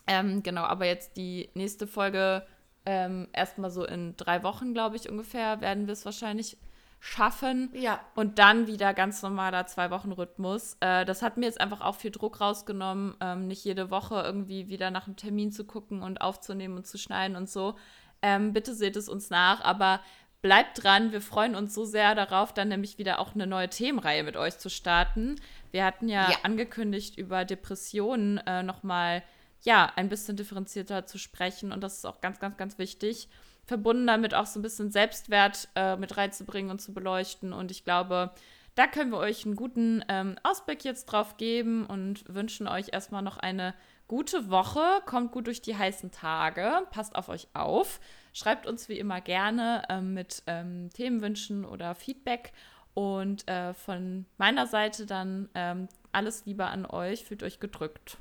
[0.07, 2.47] Ähm, genau, aber jetzt die nächste Folge
[2.87, 6.57] ähm, erstmal so in drei Wochen, glaube ich, ungefähr, werden wir es wahrscheinlich
[7.01, 7.71] schaffen.
[7.75, 8.01] Ja.
[8.15, 10.77] Und dann wieder ganz normaler Zwei-Wochen-Rhythmus.
[10.81, 14.69] Äh, das hat mir jetzt einfach auch viel Druck rausgenommen, ähm, nicht jede Woche irgendwie
[14.69, 17.77] wieder nach einem Termin zu gucken und aufzunehmen und zu schneiden und so.
[18.21, 20.01] Ähm, bitte seht es uns nach, aber
[20.43, 21.13] bleibt dran.
[21.13, 24.59] Wir freuen uns so sehr darauf, dann nämlich wieder auch eine neue Themenreihe mit euch
[24.59, 25.37] zu starten.
[25.71, 26.37] Wir hatten ja, Ja.
[26.45, 29.23] angekündigt, über Depressionen äh, nochmal
[29.63, 33.29] ja, ein bisschen differenzierter zu sprechen und das ist auch ganz, ganz, ganz wichtig.
[33.67, 37.53] Verbunden damit auch so ein bisschen Selbstwert äh, mit reinzubringen und zu beleuchten.
[37.53, 38.31] Und ich glaube,
[38.77, 43.21] da können wir euch einen guten ähm, Ausblick jetzt drauf geben und wünschen euch erstmal
[43.23, 43.75] noch eine
[44.07, 44.81] gute Woche.
[45.05, 46.87] Kommt gut durch die heißen Tage.
[46.91, 48.01] Passt auf euch auf.
[48.39, 52.53] Schreibt uns wie immer gerne ähm, mit ähm, Themenwünschen oder Feedback.
[52.95, 57.25] Und äh, von meiner Seite dann ähm, alles Liebe an euch.
[57.25, 58.19] Fühlt euch gedrückt.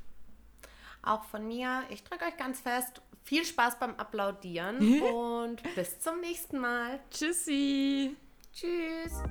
[1.04, 1.84] Auch von mir.
[1.92, 3.00] Ich drücke euch ganz fest.
[3.26, 7.00] Viel Spaß beim Applaudieren und bis zum nächsten Mal.
[7.12, 8.16] Tschüssi.
[8.52, 9.22] Tschüss.